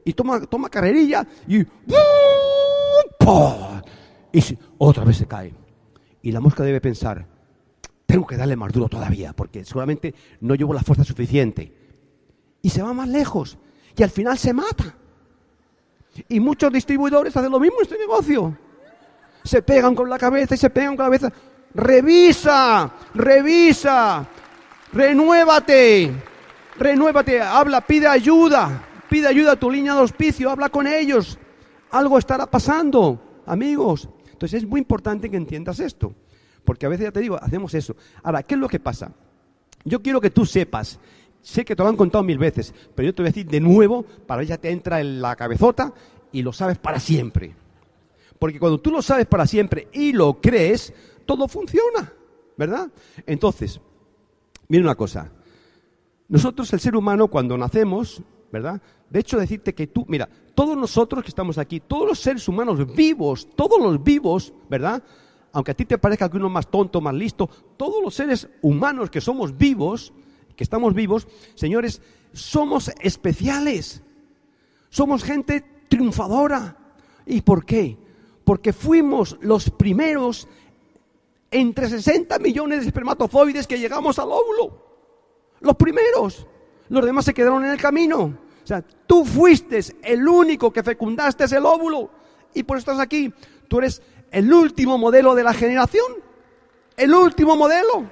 y 0.04 0.14
toma, 0.14 0.42
toma 0.42 0.68
carrerilla 0.70 1.28
y, 1.48 1.62
y 1.62 1.66
otra 4.80 5.04
vez 5.06 5.18
se 5.18 5.28
cae. 5.28 5.54
Y 6.24 6.32
la 6.32 6.40
mosca 6.40 6.64
debe 6.64 6.82
pensar, 6.82 7.28
tengo 8.08 8.26
que 8.26 8.38
darle 8.38 8.56
más 8.56 8.74
duro 8.74 8.90
todavía, 8.90 9.34
porque 9.34 9.64
seguramente 9.64 10.16
no 10.42 10.56
llevo 10.56 10.74
la 10.74 10.82
fuerza 10.82 11.04
suficiente. 11.04 11.85
Y 12.66 12.72
se 12.72 12.82
va 12.82 12.94
más 12.94 13.08
lejos. 13.08 13.60
Y 13.96 14.02
al 14.02 14.10
final 14.10 14.40
se 14.40 14.52
mata. 14.52 14.96
Y 16.28 16.40
muchos 16.40 16.74
distribuidores 16.74 17.38
hacen 17.38 17.52
lo 17.52 17.60
mismo 17.60 17.78
en 17.78 17.84
este 17.84 18.00
negocio. 18.00 18.58
Se 19.44 19.62
pegan 19.62 19.94
con 19.94 20.10
la 20.10 20.18
cabeza 20.18 20.56
y 20.56 20.58
se 20.58 20.72
pegan 20.72 20.96
con 20.96 21.06
la 21.06 21.12
cabeza. 21.12 21.32
Revisa, 21.76 22.92
revisa, 23.14 24.28
renuévate, 24.92 26.12
renuévate, 26.76 27.40
habla, 27.40 27.82
pide 27.82 28.08
ayuda, 28.08 28.84
pide 29.12 29.28
ayuda 29.28 29.52
a 29.52 29.60
tu 29.60 29.70
línea 29.70 29.94
de 29.94 30.00
auspicio, 30.00 30.50
habla 30.50 30.70
con 30.70 30.88
ellos. 30.88 31.38
Algo 31.92 32.18
estará 32.18 32.48
pasando, 32.48 33.44
amigos. 33.46 34.10
Entonces 34.32 34.64
es 34.64 34.68
muy 34.68 34.80
importante 34.80 35.30
que 35.30 35.38
entiendas 35.38 35.80
esto. 35.80 36.16
Porque 36.64 36.88
a 36.88 36.90
veces 36.90 37.04
ya 37.04 37.12
te 37.12 37.20
digo, 37.20 37.38
hacemos 37.40 37.76
eso. 37.76 37.96
Ahora, 38.24 38.42
¿qué 38.42 38.56
es 38.56 38.60
lo 38.60 38.68
que 38.68 38.80
pasa? 38.80 39.12
Yo 39.84 40.02
quiero 40.02 40.20
que 40.20 40.32
tú 40.32 40.48
sepas, 40.48 41.00
sé 41.46 41.64
que 41.64 41.76
te 41.76 41.84
lo 41.84 41.90
han 41.90 41.96
contado 41.96 42.24
mil 42.24 42.40
veces, 42.40 42.74
pero 42.96 43.06
yo 43.06 43.14
te 43.14 43.22
voy 43.22 43.28
a 43.28 43.32
decir 43.32 43.46
de 43.46 43.60
nuevo 43.60 44.04
para 44.04 44.42
que 44.42 44.48
ya 44.48 44.58
te 44.58 44.72
entra 44.72 45.00
en 45.00 45.22
la 45.22 45.36
cabezota 45.36 45.94
y 46.32 46.42
lo 46.42 46.52
sabes 46.52 46.80
para 46.80 47.00
siempre. 47.00 47.56
Porque 48.40 48.60
cuando 48.60 48.80
tú 48.80 48.90
lo 48.90 49.02
sabes 49.02 49.28
para 49.28 49.46
siempre 49.46 49.88
y 49.94 50.12
lo 50.12 50.42
crees, 50.42 50.92
todo 51.26 51.48
funciona, 51.48 52.12
¿verdad? 52.58 52.90
Entonces, 53.28 53.80
mira 54.68 54.84
una 54.84 54.96
cosa. 54.96 55.32
Nosotros, 56.28 56.74
el 56.74 56.80
ser 56.80 56.96
humano, 56.96 57.28
cuando 57.28 57.56
nacemos, 57.58 58.24
¿verdad? 58.52 58.82
De 59.10 59.20
hecho, 59.20 59.38
decirte 59.38 59.76
que 59.76 59.86
tú, 59.86 60.04
mira, 60.08 60.28
todos 60.56 60.76
nosotros 60.76 61.24
que 61.24 61.30
estamos 61.30 61.60
aquí, 61.60 61.80
todos 61.80 62.08
los 62.08 62.20
seres 62.20 62.48
humanos 62.48 62.96
vivos, 62.96 63.48
todos 63.56 63.80
los 63.80 64.04
vivos, 64.04 64.52
¿verdad? 64.68 65.04
aunque 65.56 65.72
a 65.72 65.74
ti 65.74 65.86
te 65.86 65.98
parezca 65.98 66.30
que 66.30 66.36
uno 66.36 66.50
más 66.50 66.70
tonto, 66.70 67.00
más 67.00 67.14
listo, 67.14 67.50
todos 67.78 68.04
los 68.04 68.14
seres 68.14 68.50
humanos 68.62 69.10
que 69.10 69.22
somos 69.22 69.58
vivos, 69.58 70.12
que 70.56 70.64
estamos 70.64 70.94
vivos, 70.94 71.28
señores, 71.56 72.02
somos 72.34 72.92
especiales. 73.02 74.02
Somos 74.90 75.24
gente 75.24 75.64
triunfadora. 75.90 76.78
¿Y 77.26 77.42
por 77.42 77.66
qué? 77.66 77.98
Porque 78.44 78.74
fuimos 78.74 79.38
los 79.42 79.70
primeros 79.70 80.48
entre 81.52 81.90
60 81.90 82.38
millones 82.40 82.82
de 82.82 82.88
espermatozoides 82.88 83.68
que 83.68 83.80
llegamos 83.80 84.20
al 84.20 84.32
óvulo. 84.32 84.84
Los 85.62 85.76
primeros. 85.76 86.48
Los 86.90 87.06
demás 87.06 87.26
se 87.26 87.34
quedaron 87.34 87.66
en 87.66 87.72
el 87.72 87.82
camino. 87.82 88.38
O 88.64 88.68
sea, 88.68 88.82
tú 88.82 89.26
fuiste 89.26 89.80
el 90.04 90.28
único 90.28 90.72
que 90.72 90.84
fecundaste 90.84 91.44
el 91.56 91.66
óvulo. 91.66 92.10
Y 92.54 92.64
por 92.64 92.78
eso 92.78 92.92
estás 92.92 93.04
aquí. 93.04 93.34
Tú 93.68 93.80
eres 93.80 94.02
el 94.32 94.52
último 94.54 94.98
modelo 94.98 95.36
de 95.36 95.44
la 95.44 95.54
generación. 95.54 96.06
El 96.98 97.14
último 97.14 97.56
modelo. 97.56 98.06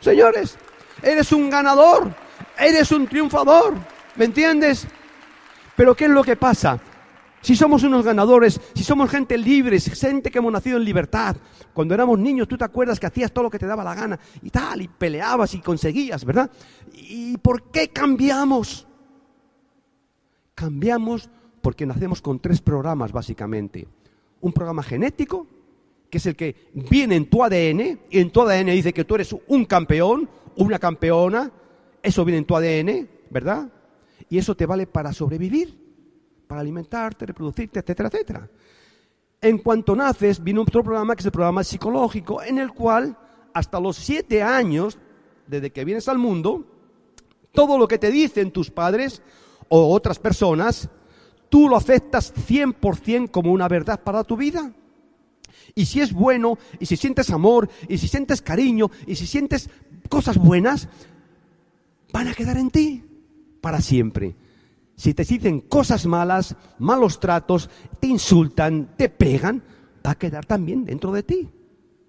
Señores, 0.00 0.56
eres 1.02 1.32
un 1.32 1.50
ganador. 1.50 2.14
Eres 2.58 2.90
un 2.92 3.06
triunfador. 3.06 3.74
¿Me 4.16 4.24
entiendes? 4.24 4.86
Pero 5.76 5.94
¿qué 5.94 6.06
es 6.06 6.10
lo 6.10 6.24
que 6.24 6.36
pasa? 6.36 6.80
Si 7.40 7.54
somos 7.54 7.84
unos 7.84 8.04
ganadores, 8.04 8.60
si 8.74 8.82
somos 8.82 9.08
gente 9.10 9.38
libre, 9.38 9.78
gente 9.78 10.30
que 10.30 10.38
hemos 10.38 10.52
nacido 10.52 10.76
en 10.76 10.84
libertad, 10.84 11.36
cuando 11.72 11.94
éramos 11.94 12.18
niños 12.18 12.48
tú 12.48 12.58
te 12.58 12.64
acuerdas 12.64 12.98
que 12.98 13.06
hacías 13.06 13.30
todo 13.30 13.44
lo 13.44 13.50
que 13.50 13.60
te 13.60 13.66
daba 13.66 13.84
la 13.84 13.94
gana 13.94 14.18
y 14.42 14.50
tal, 14.50 14.82
y 14.82 14.88
peleabas 14.88 15.54
y 15.54 15.60
conseguías, 15.60 16.24
¿verdad? 16.24 16.50
¿Y 16.92 17.36
por 17.38 17.70
qué 17.70 17.88
cambiamos? 17.90 18.88
Cambiamos 20.56 21.30
porque 21.62 21.86
nacemos 21.86 22.20
con 22.20 22.40
tres 22.40 22.60
programas 22.60 23.12
básicamente. 23.12 23.86
Un 24.40 24.52
programa 24.52 24.82
genético, 24.82 25.46
que 26.10 26.18
es 26.18 26.26
el 26.26 26.34
que 26.34 26.70
viene 26.74 27.14
en 27.14 27.30
tu 27.30 27.44
ADN, 27.44 28.00
y 28.10 28.18
en 28.18 28.30
tu 28.30 28.40
ADN 28.40 28.66
dice 28.66 28.92
que 28.92 29.04
tú 29.04 29.14
eres 29.14 29.34
un 29.46 29.64
campeón, 29.64 30.28
una 30.58 30.78
campeona, 30.78 31.50
eso 32.02 32.24
viene 32.24 32.38
en 32.38 32.44
tu 32.44 32.56
ADN, 32.56 33.08
¿verdad? 33.30 33.72
Y 34.28 34.38
eso 34.38 34.54
te 34.54 34.66
vale 34.66 34.86
para 34.86 35.12
sobrevivir 35.12 35.88
para 36.48 36.62
alimentarte, 36.62 37.26
reproducirte, 37.26 37.78
etcétera, 37.80 38.08
etcétera. 38.08 38.50
En 39.40 39.58
cuanto 39.58 39.94
naces, 39.94 40.42
viene 40.42 40.60
otro 40.60 40.82
programa 40.82 41.14
que 41.14 41.20
es 41.20 41.26
el 41.26 41.32
programa 41.32 41.62
psicológico, 41.62 42.42
en 42.42 42.58
el 42.58 42.72
cual 42.72 43.16
hasta 43.54 43.78
los 43.78 43.96
siete 43.96 44.42
años, 44.42 44.98
desde 45.46 45.70
que 45.70 45.84
vienes 45.84 46.08
al 46.08 46.18
mundo, 46.18 46.64
todo 47.52 47.78
lo 47.78 47.86
que 47.86 47.98
te 47.98 48.10
dicen 48.10 48.50
tus 48.50 48.70
padres 48.70 49.22
o 49.68 49.94
otras 49.94 50.18
personas, 50.18 50.88
tú 51.48 51.68
lo 51.68 51.76
aceptas 51.76 52.34
100% 52.34 53.30
como 53.30 53.52
una 53.52 53.68
verdad 53.68 54.00
para 54.02 54.24
tu 54.24 54.36
vida. 54.36 54.72
Y 55.74 55.86
si 55.86 56.00
es 56.00 56.12
bueno, 56.12 56.58
y 56.78 56.86
si 56.86 56.96
sientes 56.96 57.30
amor, 57.30 57.68
y 57.88 57.98
si 57.98 58.08
sientes 58.08 58.42
cariño, 58.42 58.90
y 59.06 59.16
si 59.16 59.26
sientes 59.26 59.70
cosas 60.08 60.38
buenas, 60.38 60.88
van 62.12 62.28
a 62.28 62.34
quedar 62.34 62.56
en 62.56 62.70
ti 62.70 63.04
para 63.60 63.80
siempre. 63.80 64.34
Si 64.96 65.14
te 65.14 65.24
dicen 65.24 65.60
cosas 65.60 66.06
malas, 66.06 66.56
malos 66.78 67.20
tratos, 67.20 67.70
te 68.00 68.08
insultan, 68.08 68.94
te 68.96 69.08
pegan, 69.08 69.62
va 70.04 70.12
a 70.12 70.18
quedar 70.18 70.44
también 70.44 70.84
dentro 70.84 71.12
de 71.12 71.22
ti. 71.22 71.48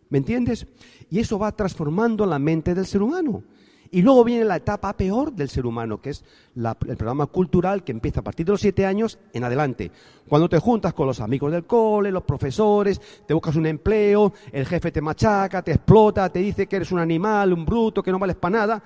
¿Me 0.09 0.17
entiendes? 0.17 0.65
Y 1.11 1.19
eso 1.19 1.37
va 1.37 1.55
transformando 1.55 2.25
la 2.25 2.39
mente 2.39 2.73
del 2.73 2.87
ser 2.87 3.03
humano. 3.03 3.43
Y 3.91 4.01
luego 4.01 4.23
viene 4.23 4.45
la 4.45 4.57
etapa 4.57 4.95
peor 4.95 5.33
del 5.33 5.49
ser 5.49 5.65
humano, 5.65 5.99
que 5.99 6.11
es 6.11 6.23
el 6.55 6.97
programa 6.97 7.25
cultural 7.25 7.83
que 7.83 7.91
empieza 7.91 8.19
a 8.19 8.23
partir 8.23 8.45
de 8.45 8.51
los 8.51 8.61
siete 8.61 8.85
años 8.85 9.17
en 9.33 9.43
adelante. 9.43 9.91
Cuando 10.27 10.47
te 10.47 10.59
juntas 10.59 10.93
con 10.93 11.07
los 11.07 11.19
amigos 11.19 11.51
del 11.51 11.65
cole, 11.65 12.11
los 12.11 12.23
profesores, 12.23 13.01
te 13.25 13.33
buscas 13.33 13.55
un 13.55 13.65
empleo, 13.65 14.33
el 14.51 14.65
jefe 14.67 14.91
te 14.91 15.01
machaca, 15.01 15.63
te 15.63 15.71
explota, 15.71 16.29
te 16.29 16.39
dice 16.39 16.67
que 16.67 16.75
eres 16.75 16.91
un 16.91 16.99
animal, 16.99 17.51
un 17.51 17.65
bruto, 17.65 18.03
que 18.03 18.11
no 18.11 18.19
vales 18.19 18.35
para 18.35 18.59
nada. 18.59 18.83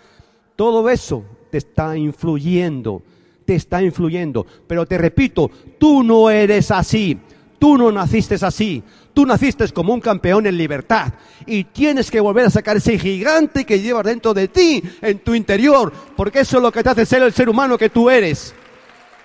Todo 0.56 0.90
eso 0.90 1.24
te 1.52 1.58
está 1.58 1.98
influyendo 1.98 3.02
te 3.44 3.56
está 3.56 3.82
influyendo. 3.84 4.46
Pero 4.68 4.86
te 4.86 4.98
repito, 4.98 5.52
tú 5.78 6.04
no 6.04 6.30
eres 6.30 6.72
así. 6.72 7.20
Tú 7.64 7.78
no 7.78 7.94
naciste 7.94 8.36
así. 8.42 8.84
Tú 9.14 9.26
naciste 9.26 9.66
como 9.70 9.94
un 9.94 10.02
campeón 10.02 10.46
en 10.46 10.58
libertad. 10.58 11.14
Y 11.46 11.64
tienes 11.64 12.12
que 12.12 12.20
volver 12.20 12.48
a 12.48 12.50
sacar 12.50 12.76
ese 12.76 13.00
gigante 13.00 13.64
que 13.64 13.80
llevas 13.80 14.04
dentro 14.04 14.34
de 14.34 14.50
ti, 14.50 14.84
en 15.02 15.20
tu 15.20 15.34
interior. 15.34 15.90
Porque 16.18 16.42
eso 16.42 16.58
es 16.58 16.62
lo 16.62 16.74
que 16.74 16.84
te 16.84 16.90
hace 16.90 17.06
ser 17.06 17.24
el 17.24 17.32
ser 17.32 17.48
humano 17.48 17.78
que 17.78 17.90
tú 17.90 18.10
eres. 18.10 18.54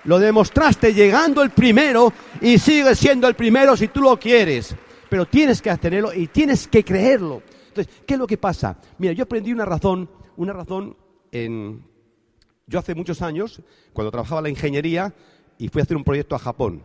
Lo 0.05 0.19
demostraste 0.19 0.93
llegando 0.93 1.41
el 1.41 1.49
primero 1.49 2.13
y 2.39 2.57
sigues 2.59 2.97
siendo 2.97 3.27
el 3.27 3.35
primero 3.35 3.75
si 3.75 3.89
tú 3.89 3.99
lo 3.99 4.17
quieres. 4.17 4.73
Pero 5.09 5.25
tienes 5.25 5.61
que 5.61 5.75
tenerlo 5.75 6.13
y 6.13 6.27
tienes 6.27 6.65
que 6.69 6.85
creerlo. 6.85 7.43
Entonces, 7.67 7.93
¿qué 8.07 8.13
es 8.13 8.19
lo 8.21 8.25
que 8.25 8.37
pasa? 8.37 8.79
Mira, 8.99 9.11
yo 9.11 9.23
aprendí 9.25 9.51
una 9.51 9.65
razón, 9.65 10.09
una 10.37 10.53
razón 10.53 10.95
en, 11.33 11.83
yo 12.67 12.79
hace 12.79 12.95
muchos 12.95 13.21
años, 13.21 13.61
cuando 13.91 14.11
trabajaba 14.11 14.43
la 14.43 14.49
ingeniería, 14.49 15.13
y 15.57 15.67
fui 15.67 15.81
a 15.81 15.83
hacer 15.83 15.97
un 15.97 16.05
proyecto 16.05 16.35
a 16.35 16.39
Japón. 16.39 16.83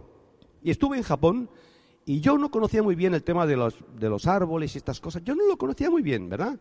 Y 0.64 0.70
estuve 0.70 0.96
en 0.96 1.02
Japón 1.02 1.50
y 2.06 2.20
yo 2.20 2.38
no 2.38 2.50
conocía 2.50 2.82
muy 2.82 2.94
bien 2.94 3.14
el 3.14 3.22
tema 3.22 3.46
de 3.46 3.54
los, 3.56 3.76
de 3.98 4.08
los 4.08 4.26
árboles 4.26 4.74
y 4.74 4.78
estas 4.78 4.98
cosas. 4.98 5.22
Yo 5.22 5.34
no 5.34 5.46
lo 5.46 5.58
conocía 5.58 5.90
muy 5.90 6.02
bien, 6.02 6.28
¿verdad? 6.28 6.58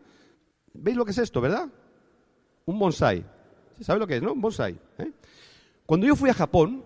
¿Veis 0.74 0.98
lo 0.98 1.06
que 1.06 1.12
es 1.12 1.18
esto, 1.18 1.40
verdad? 1.40 1.70
Un 2.66 2.78
bonsai. 2.78 3.26
¿Sabe 3.80 4.00
lo 4.00 4.06
que 4.06 4.18
es, 4.18 4.22
no? 4.22 4.34
Un 4.34 4.42
bonsai. 4.42 4.78
¿eh? 4.98 5.12
Cuando 5.86 6.06
yo 6.06 6.18
fui 6.18 6.30
a 6.30 6.34
Japón 6.34 6.84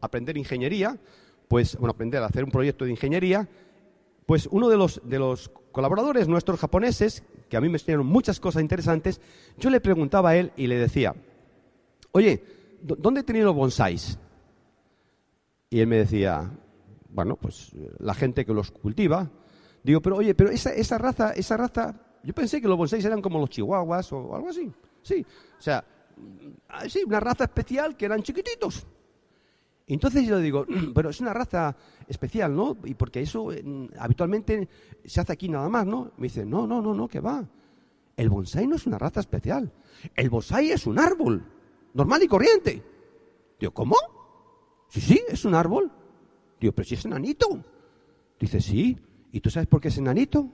a 0.00 0.06
aprender 0.06 0.36
ingeniería, 0.36 0.96
pues, 1.48 1.76
bueno, 1.76 1.90
aprender 1.90 2.22
a 2.22 2.26
hacer 2.26 2.44
un 2.44 2.50
proyecto 2.50 2.84
de 2.84 2.92
ingeniería, 2.92 3.48
pues 4.24 4.48
uno 4.50 4.68
de 4.68 4.76
los, 4.76 5.00
de 5.04 5.18
los 5.18 5.50
colaboradores 5.72 6.28
nuestros 6.28 6.60
japoneses, 6.60 7.24
que 7.48 7.56
a 7.56 7.60
mí 7.60 7.68
me 7.68 7.78
enseñaron 7.78 8.06
muchas 8.06 8.38
cosas 8.38 8.62
interesantes, 8.62 9.20
yo 9.58 9.70
le 9.70 9.80
preguntaba 9.80 10.30
a 10.30 10.36
él 10.36 10.52
y 10.56 10.68
le 10.68 10.78
decía, 10.78 11.14
oye, 12.12 12.44
¿dónde 12.80 13.20
he 13.20 13.24
tenido 13.24 13.52
bonsáis? 13.52 14.18
Y 15.74 15.80
él 15.80 15.88
me 15.88 15.96
decía, 15.96 16.48
bueno, 17.08 17.34
pues 17.34 17.72
la 17.98 18.14
gente 18.14 18.46
que 18.46 18.54
los 18.54 18.70
cultiva. 18.70 19.28
Digo, 19.82 20.00
pero 20.00 20.14
oye, 20.14 20.32
pero 20.32 20.50
esa, 20.50 20.72
esa 20.72 20.98
raza, 20.98 21.32
esa 21.32 21.56
raza, 21.56 22.00
yo 22.22 22.32
pensé 22.32 22.60
que 22.60 22.68
los 22.68 22.78
bonsáis 22.78 23.04
eran 23.04 23.20
como 23.20 23.40
los 23.40 23.50
chihuahuas 23.50 24.12
o 24.12 24.36
algo 24.36 24.50
así. 24.50 24.72
Sí, 25.02 25.26
o 25.58 25.60
sea, 25.60 25.84
ah, 26.68 26.88
sí, 26.88 27.02
una 27.04 27.18
raza 27.18 27.42
especial 27.42 27.96
que 27.96 28.04
eran 28.04 28.22
chiquititos. 28.22 28.86
Entonces 29.88 30.24
yo 30.28 30.36
le 30.36 30.42
digo, 30.42 30.64
pero 30.94 31.10
es 31.10 31.20
una 31.20 31.34
raza 31.34 31.74
especial, 32.06 32.54
¿no? 32.54 32.76
Y 32.84 32.94
porque 32.94 33.22
eso 33.22 33.46
mm, 33.46 33.86
habitualmente 33.98 34.68
se 35.04 35.22
hace 35.22 35.32
aquí 35.32 35.48
nada 35.48 35.68
más, 35.68 35.84
¿no? 35.84 36.12
Me 36.18 36.28
dice, 36.28 36.46
no, 36.46 36.68
no, 36.68 36.80
no, 36.82 36.94
no, 36.94 37.08
que 37.08 37.18
va. 37.18 37.44
El 38.16 38.30
bonsai 38.30 38.68
no 38.68 38.76
es 38.76 38.86
una 38.86 38.96
raza 38.96 39.18
especial. 39.18 39.72
El 40.14 40.30
bonsai 40.30 40.70
es 40.70 40.86
un 40.86 41.00
árbol 41.00 41.44
normal 41.94 42.22
y 42.22 42.28
corriente. 42.28 42.80
Digo, 43.58 43.74
¿cómo? 43.74 43.96
Sí, 44.88 45.00
sí, 45.00 45.22
es 45.28 45.44
un 45.44 45.54
árbol. 45.54 45.90
Digo, 46.60 46.72
pero 46.72 46.86
si 46.86 46.94
es 46.94 47.04
enanito. 47.04 47.62
Dice, 48.38 48.60
sí. 48.60 48.98
¿Y 49.32 49.40
tú 49.40 49.50
sabes 49.50 49.68
por 49.68 49.80
qué 49.80 49.88
es 49.88 49.98
enanito? 49.98 50.48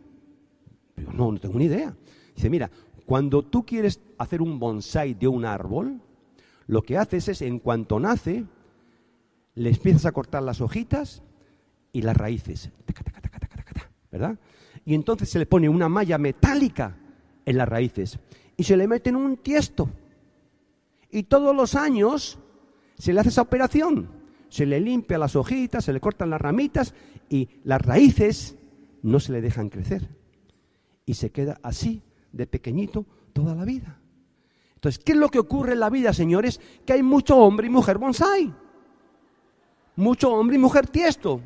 Digo, 0.97 1.13
no, 1.13 1.33
no 1.33 1.39
tengo 1.39 1.59
ni 1.59 1.67
idea. 1.67 1.95
Dice, 2.35 2.49
mira, 2.49 2.71
cuando 3.05 3.43
tú 3.43 3.65
quieres 3.67 4.01
hacer 4.19 4.41
un 4.41 4.59
bonsai 4.59 5.15
de 5.15 5.29
un 5.29 5.45
árbol, 5.45 6.01
lo 6.67 6.83
que 6.83 6.97
haces 6.97 7.29
es, 7.29 7.43
en 7.43 7.59
cuanto 7.59 7.99
nace, 8.01 8.47
le 9.55 9.71
empiezas 9.71 10.07
a 10.07 10.13
cortar 10.13 10.43
las 10.43 10.61
hojitas 10.61 11.23
y 11.93 12.03
las 12.03 12.17
raíces. 12.17 12.71
¿Verdad? 14.11 14.39
Y 14.85 14.95
entonces 14.95 15.29
se 15.29 15.39
le 15.39 15.47
pone 15.47 15.69
una 15.69 15.89
malla 15.89 16.19
metálica 16.19 16.97
en 17.45 17.57
las 17.57 17.69
raíces 17.69 18.19
y 18.57 18.65
se 18.65 18.77
le 18.77 18.89
mete 18.89 19.11
en 19.11 19.17
un 19.17 19.37
tiesto 19.37 19.89
y 21.11 21.25
todos 21.25 21.55
los 21.55 21.75
años 21.75 22.39
se 22.99 23.13
le 23.13 23.21
hace 23.21 23.31
esa 23.31 23.43
operación. 23.43 24.09
Se 24.51 24.67
le 24.67 24.79
limpia 24.79 25.17
las 25.17 25.35
hojitas, 25.35 25.85
se 25.85 25.93
le 25.95 26.01
cortan 26.01 26.29
las 26.29 26.41
ramitas 26.41 26.93
y 27.31 27.49
las 27.65 27.81
raíces 27.81 28.59
no 29.03 29.19
se 29.19 29.33
le 29.33 29.41
dejan 29.41 29.71
crecer. 29.71 30.07
Y 31.07 31.15
se 31.15 31.31
queda 31.31 31.59
así, 31.63 32.03
de 32.33 32.47
pequeñito, 32.47 33.07
toda 33.33 33.55
la 33.55 33.65
vida. 33.65 33.99
Entonces, 34.75 35.03
¿qué 35.03 35.13
es 35.13 35.19
lo 35.19 35.29
que 35.29 35.39
ocurre 35.39 35.73
en 35.73 35.81
la 35.81 35.89
vida, 35.89 36.13
señores? 36.13 36.61
Que 36.85 36.93
hay 36.93 37.03
mucho 37.03 37.39
hombre 37.39 37.69
y 37.69 37.71
mujer 37.71 37.97
bonsai. 37.97 38.53
Mucho 39.97 40.33
hombre 40.33 40.57
y 40.57 40.59
mujer 40.59 40.87
tiesto. 40.87 41.41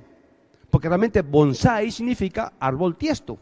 Porque 0.68 0.88
realmente 0.88 1.22
bonsai 1.22 1.92
significa 1.92 2.54
árbol 2.58 2.96
tiesto. 2.96 3.38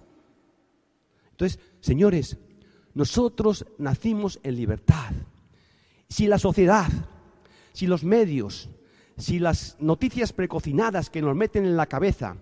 Entonces, 1.31 1.59
señores, 1.81 2.37
nosotros 2.92 3.64
nacimos 3.78 4.38
en 4.42 4.57
libertad 4.57 5.12
si 6.12 6.26
la 6.26 6.38
sociedad, 6.38 6.88
si 7.73 7.87
los 7.87 8.04
medios, 8.04 8.69
si 9.23 9.38
las 9.38 9.76
noticias 9.81 10.33
precocinadas 10.33 11.09
que 11.09 11.23
nos 11.23 11.35
meten 11.35 11.64
en 11.64 11.76
la 11.76 11.87
cabeza, 11.87 12.37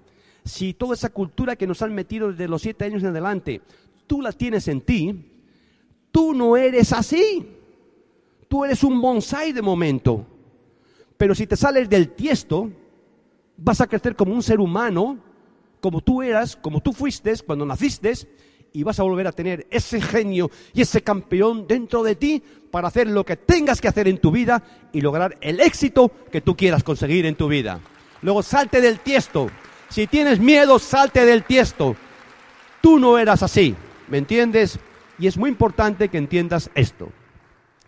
si 0.44 0.74
toda 0.74 0.94
esa 0.94 1.10
cultura 1.10 1.56
que 1.56 1.66
nos 1.66 1.82
han 1.82 1.94
metido 1.94 2.30
desde 2.30 2.48
los 2.48 2.62
siete 2.62 2.86
años 2.86 3.02
en 3.02 3.10
adelante, 3.10 3.60
tú 4.06 4.22
la 4.22 4.32
tienes 4.32 4.66
en 4.66 4.80
ti, 4.80 5.24
tú 6.10 6.34
no 6.34 6.56
eres 6.56 6.92
así. 6.92 7.56
Tú 8.48 8.64
eres 8.64 8.82
un 8.82 9.00
bonsai 9.00 9.52
de 9.52 9.62
momento. 9.62 10.26
Pero 11.16 11.36
si 11.36 11.46
te 11.46 11.54
sales 11.54 11.88
del 11.88 12.08
tiesto, 12.08 12.68
vas 13.56 13.80
a 13.80 13.86
crecer 13.86 14.16
como 14.16 14.34
un 14.34 14.42
ser 14.42 14.58
humano, 14.58 15.18
como 15.80 16.00
tú 16.00 16.20
eras, 16.20 16.56
como 16.56 16.80
tú 16.80 16.92
fuiste 16.92 17.32
cuando 17.46 17.64
naciste, 17.64 18.12
y 18.72 18.82
vas 18.82 19.00
a 19.00 19.02
volver 19.02 19.26
a 19.26 19.32
tener 19.32 19.66
ese 19.70 20.00
genio 20.00 20.50
y 20.72 20.82
ese 20.82 21.02
campeón 21.02 21.66
dentro 21.66 22.02
de 22.02 22.16
ti 22.16 22.42
para 22.70 22.88
hacer 22.88 23.08
lo 23.08 23.24
que 23.24 23.36
tengas 23.36 23.80
que 23.80 23.88
hacer 23.88 24.08
en 24.08 24.18
tu 24.18 24.30
vida 24.30 24.62
y 24.92 25.00
lograr 25.00 25.36
el 25.40 25.60
éxito 25.60 26.10
que 26.30 26.40
tú 26.40 26.56
quieras 26.56 26.84
conseguir 26.84 27.26
en 27.26 27.34
tu 27.34 27.48
vida. 27.48 27.80
Luego 28.22 28.42
salte 28.42 28.80
del 28.80 29.00
tiesto. 29.00 29.50
Si 29.88 30.06
tienes 30.06 30.38
miedo, 30.38 30.78
salte 30.78 31.24
del 31.24 31.44
tiesto. 31.44 31.96
Tú 32.80 32.98
no 32.98 33.18
eras 33.18 33.42
así, 33.42 33.74
¿me 34.08 34.18
entiendes? 34.18 34.78
Y 35.18 35.26
es 35.26 35.36
muy 35.36 35.50
importante 35.50 36.08
que 36.08 36.18
entiendas 36.18 36.70
esto. 36.74 37.10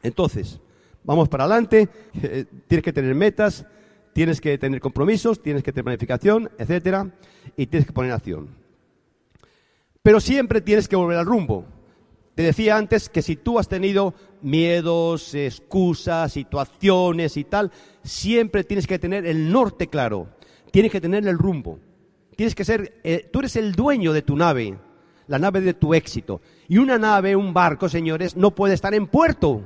Entonces, 0.03 0.61
vamos 1.05 1.29
para 1.29 1.45
adelante, 1.45 1.89
eh, 2.21 2.45
tienes 2.67 2.85
que 2.85 2.93
tener 2.93 3.15
metas, 3.15 3.65
tienes 4.13 4.41
que 4.41 4.59
tener 4.59 4.81
compromisos, 4.81 5.43
tienes 5.43 5.63
que 5.63 5.73
tener 5.73 5.85
planificación, 5.85 6.51
etcétera, 6.59 7.09
y 7.57 7.67
tienes 7.67 7.87
que 7.87 7.93
poner 7.93 8.13
acción. 8.13 8.62
Pero 10.03 10.21
siempre 10.21 10.61
tienes 10.61 10.89
que 10.89 10.97
volver 10.97 11.19
al 11.19 11.27
rumbo. 11.27 11.65
Te 12.35 12.43
decía 12.43 12.77
antes 12.77 13.09
que 13.09 13.23
si 13.23 13.37
tú 13.37 13.59
has 13.59 13.69
tenido 13.69 14.15
miedos, 14.41 15.35
excusas, 15.35 16.33
situaciones 16.33 17.37
y 17.37 17.45
tal, 17.45 17.71
siempre 18.03 18.65
tienes 18.65 18.87
que 18.87 18.99
tener 18.99 19.27
el 19.27 19.53
norte 19.53 19.89
claro, 19.89 20.29
tienes 20.71 20.91
que 20.91 21.01
tener 21.01 21.27
el 21.27 21.39
rumbo. 21.39 21.79
Tienes 22.35 22.55
que 22.55 22.65
ser, 22.65 23.01
eh, 23.05 23.29
tú 23.31 23.41
eres 23.41 23.57
el 23.57 23.73
dueño 23.73 24.13
de 24.13 24.23
tu 24.23 24.35
nave, 24.35 24.77
la 25.27 25.39
nave 25.39 25.61
de 25.61 25.75
tu 25.75 25.95
éxito. 25.95 26.41
Y 26.67 26.79
una 26.79 26.99
nave, 26.99 27.37
un 27.37 27.53
barco, 27.53 27.89
señores, 27.89 28.37
no 28.37 28.55
puede 28.55 28.75
estar 28.75 28.95
en 28.95 29.07
puerto. 29.07 29.63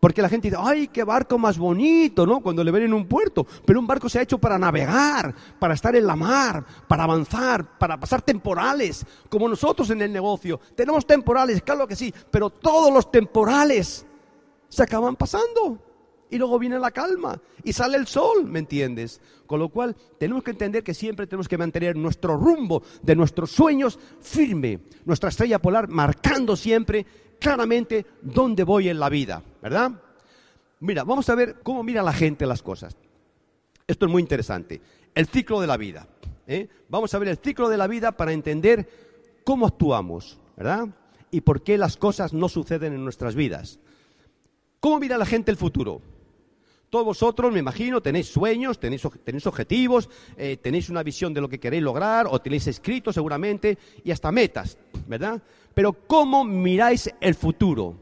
Porque 0.00 0.22
la 0.22 0.30
gente 0.30 0.48
dice, 0.48 0.60
ay, 0.60 0.88
qué 0.88 1.04
barco 1.04 1.38
más 1.38 1.58
bonito, 1.58 2.26
¿no? 2.26 2.40
Cuando 2.40 2.64
le 2.64 2.70
ven 2.70 2.84
en 2.84 2.94
un 2.94 3.06
puerto. 3.06 3.46
Pero 3.66 3.78
un 3.78 3.86
barco 3.86 4.08
se 4.08 4.18
ha 4.18 4.22
hecho 4.22 4.38
para 4.38 4.58
navegar, 4.58 5.34
para 5.58 5.74
estar 5.74 5.94
en 5.94 6.06
la 6.06 6.16
mar, 6.16 6.64
para 6.88 7.04
avanzar, 7.04 7.78
para 7.78 8.00
pasar 8.00 8.22
temporales, 8.22 9.04
como 9.28 9.46
nosotros 9.46 9.90
en 9.90 10.00
el 10.00 10.10
negocio. 10.10 10.58
Tenemos 10.74 11.06
temporales, 11.06 11.60
claro 11.62 11.86
que 11.86 11.96
sí, 11.96 12.12
pero 12.30 12.48
todos 12.48 12.92
los 12.92 13.10
temporales 13.12 14.06
se 14.70 14.82
acaban 14.82 15.16
pasando. 15.16 15.78
Y 16.30 16.38
luego 16.38 16.58
viene 16.60 16.78
la 16.78 16.92
calma 16.92 17.40
y 17.64 17.72
sale 17.72 17.96
el 17.96 18.06
sol, 18.06 18.44
¿me 18.46 18.60
entiendes? 18.60 19.20
Con 19.46 19.58
lo 19.58 19.68
cual 19.68 19.96
tenemos 20.16 20.44
que 20.44 20.52
entender 20.52 20.84
que 20.84 20.94
siempre 20.94 21.26
tenemos 21.26 21.48
que 21.48 21.58
mantener 21.58 21.96
nuestro 21.96 22.36
rumbo 22.36 22.82
de 23.02 23.16
nuestros 23.16 23.50
sueños 23.50 23.98
firme, 24.20 24.78
nuestra 25.04 25.30
estrella 25.30 25.58
polar 25.58 25.88
marcando 25.88 26.54
siempre 26.54 27.04
claramente 27.40 28.06
dónde 28.22 28.62
voy 28.62 28.88
en 28.88 29.00
la 29.00 29.08
vida, 29.08 29.42
¿verdad? 29.60 29.92
Mira, 30.80 31.04
vamos 31.04 31.28
a 31.28 31.34
ver 31.34 31.56
cómo 31.62 31.82
mira 31.82 32.02
la 32.02 32.12
gente 32.12 32.46
las 32.46 32.62
cosas. 32.62 32.96
Esto 33.86 34.06
es 34.06 34.12
muy 34.12 34.22
interesante. 34.22 34.80
El 35.14 35.26
ciclo 35.26 35.60
de 35.60 35.66
la 35.66 35.76
vida. 35.76 36.06
¿eh? 36.46 36.68
Vamos 36.88 37.12
a 37.12 37.18
ver 37.18 37.28
el 37.28 37.38
ciclo 37.38 37.68
de 37.68 37.76
la 37.76 37.86
vida 37.86 38.12
para 38.12 38.32
entender 38.32 38.88
cómo 39.44 39.66
actuamos, 39.66 40.38
¿verdad? 40.56 40.88
Y 41.30 41.40
por 41.40 41.62
qué 41.62 41.76
las 41.76 41.96
cosas 41.96 42.32
no 42.32 42.48
suceden 42.48 42.92
en 42.92 43.02
nuestras 43.04 43.34
vidas. 43.34 43.80
¿Cómo 44.78 45.00
mira 45.00 45.18
la 45.18 45.26
gente 45.26 45.50
el 45.50 45.56
futuro? 45.56 46.00
Todos 46.88 47.04
vosotros, 47.04 47.52
me 47.52 47.60
imagino, 47.60 48.00
tenéis 48.00 48.28
sueños, 48.28 48.80
tenéis, 48.80 49.06
tenéis 49.24 49.46
objetivos, 49.46 50.08
eh, 50.36 50.56
tenéis 50.56 50.88
una 50.88 51.04
visión 51.04 51.32
de 51.32 51.40
lo 51.40 51.48
que 51.48 51.60
queréis 51.60 51.84
lograr, 51.84 52.26
o 52.28 52.40
tenéis 52.40 52.66
escrito 52.66 53.12
seguramente, 53.12 53.78
y 54.02 54.10
hasta 54.10 54.32
metas, 54.32 54.76
¿verdad? 55.06 55.40
Pero 55.74 55.92
¿cómo 56.06 56.44
miráis 56.44 57.12
el 57.20 57.34
futuro? 57.34 57.96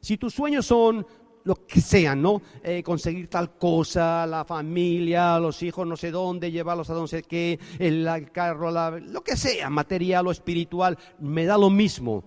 Si 0.00 0.16
tus 0.16 0.34
sueños 0.34 0.66
son 0.66 1.06
lo 1.46 1.64
que 1.64 1.80
sean, 1.80 2.20
¿no? 2.20 2.42
Eh, 2.62 2.82
conseguir 2.82 3.28
tal 3.28 3.56
cosa, 3.56 4.26
la 4.26 4.44
familia, 4.44 5.38
los 5.38 5.62
hijos, 5.62 5.86
no 5.86 5.96
sé 5.96 6.10
dónde, 6.10 6.50
llevarlos 6.50 6.90
a 6.90 6.94
donde 6.94 7.08
sé 7.08 7.22
qué, 7.22 7.60
el 7.78 8.30
carro, 8.32 8.70
lo 8.70 9.22
que 9.22 9.36
sea, 9.36 9.70
material 9.70 10.26
o 10.26 10.32
espiritual, 10.32 10.98
me 11.20 11.44
da 11.44 11.56
lo 11.56 11.70
mismo. 11.70 12.24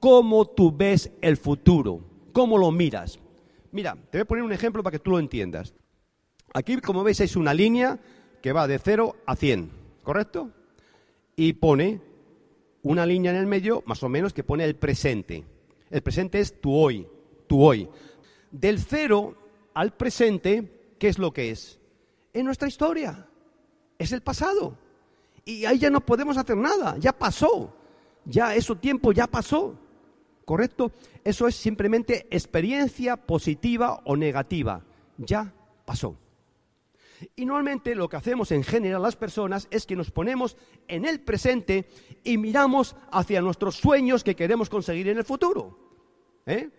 ¿Cómo 0.00 0.46
tú 0.46 0.74
ves 0.74 1.12
el 1.20 1.36
futuro? 1.36 2.00
¿Cómo 2.32 2.56
lo 2.56 2.70
miras? 2.70 3.18
Mira, 3.72 3.94
te 4.10 4.18
voy 4.18 4.22
a 4.22 4.26
poner 4.26 4.44
un 4.44 4.52
ejemplo 4.52 4.82
para 4.82 4.92
que 4.92 5.02
tú 5.02 5.10
lo 5.10 5.18
entiendas. 5.18 5.74
Aquí, 6.54 6.78
como 6.78 7.04
veis, 7.04 7.20
es 7.20 7.36
una 7.36 7.52
línea 7.52 7.98
que 8.40 8.52
va 8.52 8.66
de 8.66 8.78
0 8.78 9.16
a 9.26 9.36
100, 9.36 9.70
¿correcto? 10.02 10.50
Y 11.36 11.52
pone 11.54 12.00
una 12.90 13.06
línea 13.06 13.30
en 13.30 13.38
el 13.38 13.46
medio, 13.46 13.82
más 13.86 14.02
o 14.02 14.08
menos, 14.08 14.32
que 14.32 14.44
pone 14.44 14.64
el 14.64 14.76
presente. 14.76 15.44
El 15.90 16.02
presente 16.02 16.40
es 16.40 16.60
tu 16.60 16.74
hoy, 16.74 17.06
tu 17.46 17.62
hoy. 17.62 17.88
Del 18.50 18.78
0 18.78 19.36
al 19.74 19.92
presente, 19.94 20.94
¿qué 20.98 21.08
es 21.08 21.18
lo 21.18 21.32
que 21.32 21.50
es? 21.50 21.78
Es 22.32 22.44
nuestra 22.44 22.68
historia, 22.68 23.26
es 23.98 24.12
el 24.12 24.22
pasado. 24.22 24.76
Y 25.44 25.64
ahí 25.64 25.78
ya 25.78 25.90
no 25.90 26.00
podemos 26.00 26.36
hacer 26.36 26.56
nada, 26.56 26.96
ya 26.98 27.12
pasó, 27.12 27.74
ya 28.24 28.54
eso 28.54 28.76
tiempo 28.76 29.12
ya 29.12 29.26
pasó. 29.26 29.78
¿correcto? 30.46 30.92
Eso 31.24 31.46
es 31.48 31.56
simplemente 31.56 32.26
experiencia 32.30 33.16
positiva 33.18 34.00
o 34.04 34.16
negativa. 34.16 34.82
Ya 35.18 35.52
pasó. 35.84 36.16
Y 37.34 37.46
normalmente 37.46 37.94
lo 37.94 38.08
que 38.08 38.16
hacemos 38.16 38.52
en 38.52 38.62
general 38.62 39.02
las 39.02 39.16
personas 39.16 39.68
es 39.70 39.86
que 39.86 39.96
nos 39.96 40.10
ponemos 40.10 40.56
en 40.88 41.04
el 41.04 41.20
presente 41.20 41.88
y 42.24 42.38
miramos 42.38 42.96
hacia 43.10 43.40
nuestros 43.40 43.76
sueños 43.76 44.24
que 44.24 44.36
queremos 44.36 44.68
conseguir 44.68 45.08
en 45.08 45.18
el 45.18 45.24
futuro. 45.24 45.78
¿eh? 46.46 46.70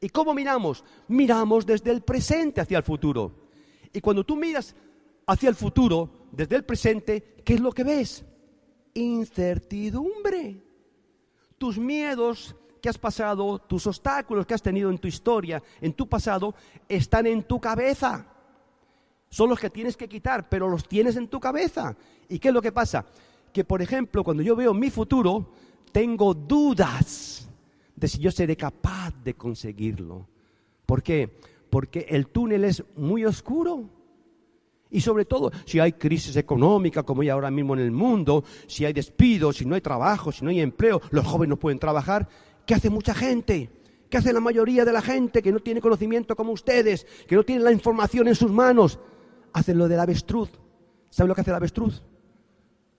¿Y 0.00 0.08
cómo 0.08 0.34
miramos? 0.34 0.84
Miramos 1.08 1.64
desde 1.66 1.90
el 1.90 2.02
presente 2.02 2.60
hacia 2.60 2.78
el 2.78 2.84
futuro. 2.84 3.32
Y 3.92 4.00
cuando 4.00 4.24
tú 4.24 4.36
miras 4.36 4.74
hacia 5.26 5.48
el 5.48 5.54
futuro, 5.54 6.10
desde 6.32 6.56
el 6.56 6.64
presente, 6.64 7.36
¿qué 7.44 7.54
es 7.54 7.60
lo 7.60 7.72
que 7.72 7.84
ves? 7.84 8.24
Incertidumbre. 8.94 10.62
Tus 11.56 11.78
miedos, 11.78 12.56
que 12.82 12.90
has 12.90 12.98
pasado, 12.98 13.58
tus 13.60 13.86
obstáculos 13.86 14.44
que 14.44 14.52
has 14.52 14.60
tenido 14.60 14.90
en 14.90 14.98
tu 14.98 15.08
historia, 15.08 15.62
en 15.80 15.94
tu 15.94 16.06
pasado, 16.06 16.54
están 16.86 17.26
en 17.26 17.44
tu 17.44 17.58
cabeza. 17.58 18.33
Son 19.34 19.50
los 19.50 19.58
que 19.58 19.68
tienes 19.68 19.96
que 19.96 20.08
quitar, 20.08 20.48
pero 20.48 20.68
los 20.68 20.86
tienes 20.86 21.16
en 21.16 21.26
tu 21.26 21.40
cabeza. 21.40 21.96
¿Y 22.28 22.38
qué 22.38 22.48
es 22.48 22.54
lo 22.54 22.62
que 22.62 22.70
pasa? 22.70 23.04
Que, 23.52 23.64
por 23.64 23.82
ejemplo, 23.82 24.22
cuando 24.22 24.44
yo 24.44 24.54
veo 24.54 24.72
mi 24.72 24.90
futuro, 24.90 25.50
tengo 25.90 26.34
dudas 26.34 27.50
de 27.96 28.06
si 28.06 28.20
yo 28.20 28.30
seré 28.30 28.56
capaz 28.56 29.12
de 29.24 29.34
conseguirlo. 29.34 30.28
¿Por 30.86 31.02
qué? 31.02 31.36
Porque 31.68 32.06
el 32.10 32.28
túnel 32.28 32.62
es 32.62 32.84
muy 32.94 33.24
oscuro. 33.24 33.90
Y 34.92 35.00
sobre 35.00 35.24
todo, 35.24 35.50
si 35.64 35.80
hay 35.80 35.94
crisis 35.94 36.36
económica 36.36 37.02
como 37.02 37.22
hay 37.22 37.30
ahora 37.30 37.50
mismo 37.50 37.74
en 37.74 37.80
el 37.80 37.90
mundo, 37.90 38.44
si 38.68 38.84
hay 38.84 38.92
despidos, 38.92 39.56
si 39.56 39.64
no 39.64 39.74
hay 39.74 39.80
trabajo, 39.80 40.30
si 40.30 40.44
no 40.44 40.50
hay 40.50 40.60
empleo, 40.60 41.00
los 41.10 41.26
jóvenes 41.26 41.48
no 41.48 41.56
pueden 41.56 41.80
trabajar, 41.80 42.28
¿Qué 42.64 42.74
hace 42.74 42.88
mucha 42.88 43.14
gente? 43.14 43.68
¿Qué 44.08 44.16
hace 44.16 44.32
la 44.32 44.38
mayoría 44.38 44.84
de 44.84 44.92
la 44.92 45.02
gente 45.02 45.42
que 45.42 45.50
no 45.50 45.58
tiene 45.58 45.80
conocimiento 45.80 46.36
como 46.36 46.52
ustedes, 46.52 47.04
que 47.26 47.34
no 47.34 47.42
tiene 47.42 47.64
la 47.64 47.72
información 47.72 48.28
en 48.28 48.36
sus 48.36 48.52
manos? 48.52 49.00
Hacen 49.54 49.78
lo 49.78 49.88
del 49.88 50.00
avestruz. 50.00 50.50
¿Sabe 51.08 51.28
lo 51.28 51.34
que 51.34 51.40
hace 51.40 51.50
el 51.50 51.56
avestruz? 51.56 52.02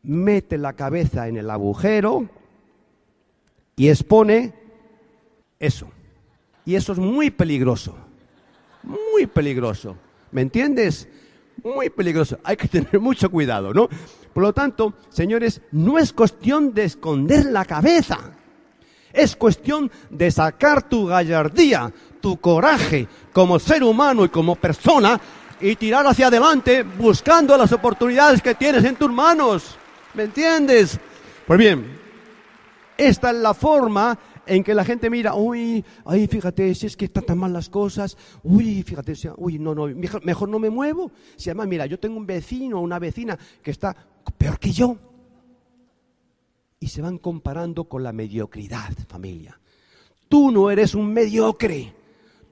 Mete 0.02 0.58
la 0.58 0.74
cabeza 0.74 1.28
en 1.28 1.38
el 1.38 1.50
agujero 1.50 2.28
y 3.76 3.89
expone 3.89 4.54
eso. 5.60 5.88
Y 6.65 6.76
eso 6.76 6.94
es 6.94 7.00
muy 7.00 7.30
peligroso. 7.30 7.96
Muy 8.84 9.28
peligroso. 9.28 9.98
¿Me 10.32 10.41
entiendes? 10.41 11.08
Muy 11.63 11.89
peligroso. 11.89 12.39
Hay 12.44 12.58
que 12.58 12.68
tener 12.68 13.00
mucho 13.00 13.30
cuidado, 13.30 13.74
¿no? 13.74 13.89
Por 14.34 14.44
lo 14.44 14.54
tanto, 14.54 14.94
señores, 15.10 15.62
no 15.72 15.98
es 15.98 16.13
cuestión 16.13 16.74
de 16.74 16.86
esconder 16.86 17.46
la 17.46 17.65
cabeza. 17.65 18.18
Es 19.13 19.36
cuestión 19.36 19.91
de 20.10 20.30
sacar 20.30 20.89
tu 20.89 21.06
gallardía, 21.06 21.94
tu 22.22 22.38
coraje 22.38 23.08
como 23.32 23.60
ser 23.60 23.84
humano 23.84 24.26
y 24.26 24.30
como 24.30 24.56
persona 24.56 25.20
y 25.60 25.76
tirar 25.76 26.06
hacia 26.06 26.28
adelante 26.28 26.84
buscando 26.84 27.58
las 27.58 27.72
oportunidades 27.72 28.41
que 28.41 28.56
tienes 28.56 28.84
en 28.84 28.96
tus 28.96 29.12
manos. 29.12 29.78
¿Me 30.13 30.24
entiendes? 30.24 31.00
Pues 31.46 31.60
bien, 31.60 31.86
esta 32.98 33.32
es 33.32 33.38
la 33.38 33.54
forma 33.54 34.18
en 34.46 34.63
que 34.63 34.74
la 34.74 34.86
gente 34.86 35.10
mira, 35.10 35.36
uy, 35.36 35.84
ay, 36.06 36.28
fíjate, 36.28 36.74
si 36.76 36.88
es 36.88 36.96
que 36.96 37.06
están 37.06 37.26
tan 37.26 37.38
mal 37.38 37.52
las 37.52 37.70
cosas, 37.70 38.18
uy, 38.44 38.84
fíjate, 38.84 39.13
uy, 39.38 39.60
no, 39.60 39.74
no, 39.74 39.88
mejor, 40.24 40.50
no 40.50 40.60
me 40.60 40.70
muevo. 40.70 41.12
Si 41.36 41.50
además, 41.50 41.68
mira, 41.68 41.86
yo 41.86 42.00
tengo 42.00 42.18
un 42.18 42.26
vecino 42.26 42.78
o 42.78 42.82
una 42.82 43.00
vecina 43.00 43.38
que 43.62 43.72
está 43.72 43.96
peor 44.38 44.60
que 44.60 44.72
yo 44.72 44.98
y 46.80 46.88
se 46.88 47.02
van 47.02 47.18
comparando 47.18 47.86
con 47.86 48.04
la 48.04 48.12
mediocridad, 48.12 48.94
familia. 49.08 49.60
Tú 50.28 50.52
no 50.52 50.70
eres 50.70 50.96
un 50.96 51.12
mediocre. 51.12 51.94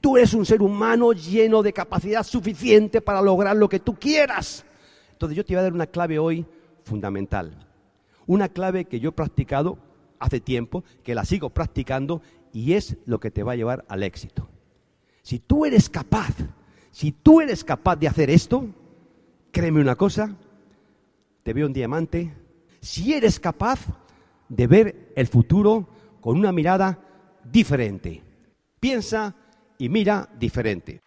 Tú 0.04 0.18
eres 0.18 0.34
un 0.34 0.46
ser 0.46 0.62
humano 0.62 1.14
lleno 1.14 1.64
de 1.64 1.72
capacidad 1.72 2.26
suficiente 2.26 3.00
para 3.00 3.22
lograr 3.22 3.56
lo 3.56 3.70
que 3.70 3.80
tú 3.80 3.96
quieras. 3.96 4.66
Entonces 5.14 5.38
yo 5.38 5.46
te 5.46 5.54
voy 5.54 5.60
a 5.62 5.64
dar 5.64 5.72
una 5.72 5.88
clave 5.88 6.20
hoy 6.20 6.46
fundamental. 6.84 7.66
Una 8.28 8.50
clave 8.50 8.84
que 8.84 9.00
yo 9.00 9.12
he 9.12 9.14
practicado 9.14 9.78
hace 10.20 10.42
tiempo, 10.42 10.84
que 11.04 11.16
la 11.16 11.24
sigo 11.24 11.52
practicando 11.52 12.22
y 12.52 12.74
es 12.74 12.98
lo 13.06 13.22
que 13.22 13.32
te 13.32 13.44
va 13.44 13.54
a 13.54 13.56
llevar 13.56 13.86
al 13.88 14.04
éxito. 14.04 14.50
Si 15.22 15.40
tú 15.40 15.66
eres 15.66 15.90
capaz, 15.90 16.34
si 16.92 17.14
tú 17.14 17.40
eres 17.40 17.64
capaz 17.64 17.96
de 17.96 18.10
hacer 18.10 18.30
esto, 18.30 18.68
créeme 19.52 19.80
una 19.80 19.96
cosa, 19.96 20.36
te 21.44 21.54
veo 21.54 21.66
un 21.66 21.72
diamante. 21.72 22.34
Si 22.82 23.14
eres 23.14 23.40
capaz, 23.40 23.80
de 24.50 24.68
ver 24.68 25.14
el 25.16 25.28
futuro 25.28 25.88
con 26.20 26.38
una 26.38 26.52
mirada 26.52 27.00
diferente. 27.50 28.22
Piensa 28.82 29.34
y 29.78 29.90
mira 29.90 30.30
diferente. 30.38 31.02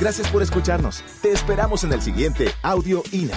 Gracias 0.00 0.28
por 0.30 0.42
escucharnos. 0.42 1.02
Te 1.22 1.32
esperamos 1.32 1.82
en 1.82 1.92
el 1.92 2.00
siguiente 2.00 2.52
Audio 2.62 3.02
INA. 3.10 3.36